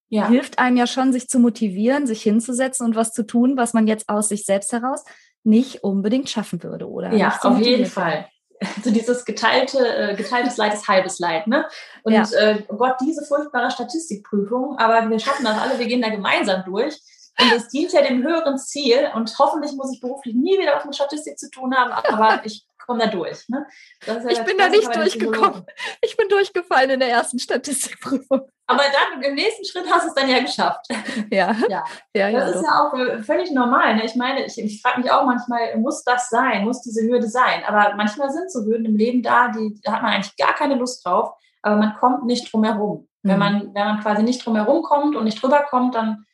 [0.09, 3.73] Ja, hilft einem ja schon, sich zu motivieren, sich hinzusetzen und was zu tun, was
[3.73, 5.03] man jetzt aus sich selbst heraus
[5.43, 7.13] nicht unbedingt schaffen würde, oder?
[7.13, 7.85] ja auf jeden.
[7.85, 8.27] Fall.
[8.83, 11.65] So dieses geteilte, äh, geteiltes Leid ist halbes Leid, ne?
[12.03, 12.23] Und Ja.
[12.37, 16.63] äh, oh Gott, diese furchtbare Statistikprüfung, aber wir schaffen das alle, wir gehen da gemeinsam
[16.65, 16.99] durch.
[17.41, 20.85] Und es dient ja dem höheren Ziel und hoffentlich muss ich beruflich nie wieder was
[20.85, 23.47] mit Statistik zu tun haben, aber ich komme da durch.
[23.49, 23.65] Ne?
[24.05, 25.65] Das ja Ich bin da nicht durchgekommen.
[26.01, 28.41] Ich bin durchgefallen in der ersten Statistikprüfung.
[28.67, 30.85] Aber dann im nächsten Schritt hast du es dann ja geschafft.
[31.31, 31.83] Ja, Ja.
[32.13, 32.39] ja, ja.
[32.39, 32.63] Das ist doch.
[32.67, 33.95] ja auch äh, völlig normal.
[33.95, 34.05] Ne?
[34.05, 36.65] Ich meine, ich, ich frage mich auch manchmal, muss das sein?
[36.65, 37.63] Muss diese Hürde sein?
[37.67, 40.75] Aber manchmal sind so Hürden im Leben da, die, da hat man eigentlich gar keine
[40.75, 41.31] Lust drauf,
[41.61, 43.07] aber man kommt nicht drum herum.
[43.23, 43.39] Wenn, Mhm.
[43.39, 46.25] man, wenn man quasi nicht drum herum kommt und nicht drüber kommt, dann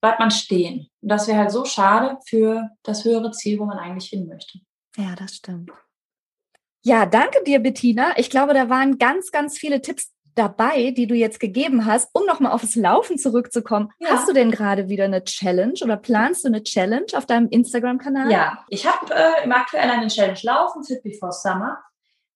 [0.00, 0.88] bleibt man stehen.
[1.00, 4.58] Und das wäre halt so schade für das höhere Ziel, wo man eigentlich hin möchte.
[4.96, 5.70] Ja, das stimmt.
[6.82, 8.14] Ja, danke dir, Bettina.
[8.16, 12.24] Ich glaube, da waren ganz, ganz viele Tipps dabei, die du jetzt gegeben hast, um
[12.24, 13.90] nochmal aufs Laufen zurückzukommen.
[13.98, 14.10] Ja.
[14.10, 18.30] Hast du denn gerade wieder eine Challenge oder planst du eine Challenge auf deinem Instagram-Kanal?
[18.30, 21.78] Ja, ich habe äh, im aktuell eine Challenge laufen, Fit Before Summer.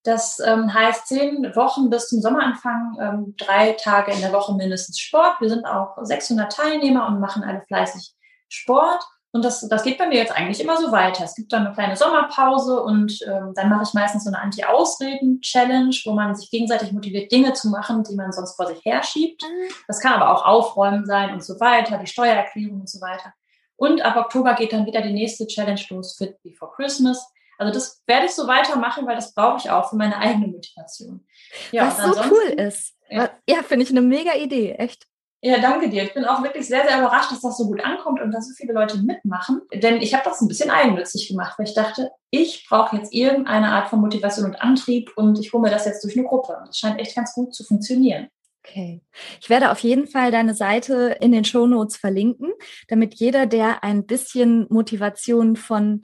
[0.05, 4.99] Das ähm, heißt zehn Wochen bis zum Sommeranfang, ähm, drei Tage in der Woche mindestens
[4.99, 5.41] Sport.
[5.41, 8.15] Wir sind auch 600 Teilnehmer und machen alle fleißig
[8.51, 9.03] Sport.
[9.33, 11.25] Und das, das geht bei mir jetzt eigentlich immer so weiter.
[11.25, 15.97] Es gibt dann eine kleine Sommerpause und ähm, dann mache ich meistens so eine Anti-Ausreden-Challenge,
[16.05, 19.43] wo man sich gegenseitig motiviert, Dinge zu machen, die man sonst vor sich herschiebt.
[19.89, 23.33] Das kann aber auch Aufräumen sein und so weiter, die Steuererklärung und so weiter.
[23.77, 27.27] Und ab Oktober geht dann wieder die nächste Challenge los, Fit Before Christmas.
[27.59, 31.27] Also das werde ich so weitermachen, weil das brauche ich auch für meine eigene Motivation.
[31.73, 32.95] Ja, Was so cool ist.
[33.11, 33.31] Ja.
[33.49, 35.07] Ja, finde ich eine mega Idee, echt.
[35.47, 36.05] Ja, danke dir.
[36.05, 38.55] Ich bin auch wirklich sehr, sehr überrascht, dass das so gut ankommt und dass so
[38.55, 39.61] viele Leute mitmachen.
[39.75, 43.69] Denn ich habe das ein bisschen eigennützig gemacht, weil ich dachte, ich brauche jetzt irgendeine
[43.69, 46.57] Art von Motivation und Antrieb und ich hole mir das jetzt durch eine Gruppe.
[46.59, 48.29] Und das scheint echt ganz gut zu funktionieren.
[48.67, 49.03] Okay.
[49.39, 52.55] Ich werde auf jeden Fall deine Seite in den Shownotes verlinken,
[52.89, 56.01] damit jeder, der ein bisschen Motivation von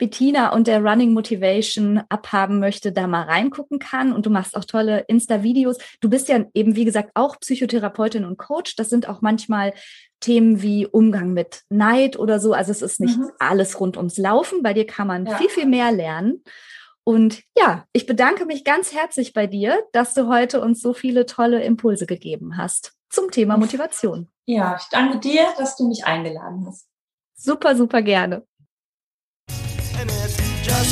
[0.00, 4.12] Bettina und der Running Motivation abhaben möchte, da mal reingucken kann.
[4.12, 5.76] Und du machst auch tolle Insta-Videos.
[6.00, 8.76] Du bist ja eben, wie gesagt, auch Psychotherapeutin und Coach.
[8.76, 9.74] Das sind auch manchmal
[10.18, 12.54] Themen wie Umgang mit Neid oder so.
[12.54, 13.30] Also es ist nicht Mhm.
[13.38, 14.62] alles rund ums Laufen.
[14.62, 15.36] Bei dir kann man Ja.
[15.36, 16.42] viel, viel mehr lernen.
[17.04, 21.26] Und ja, ich bedanke mich ganz herzlich bei dir, dass du heute uns so viele
[21.26, 24.28] tolle Impulse gegeben hast zum Thema Motivation.
[24.46, 26.86] Ja, ich danke dir, dass du mich eingeladen hast.
[27.34, 28.44] Super, super gerne.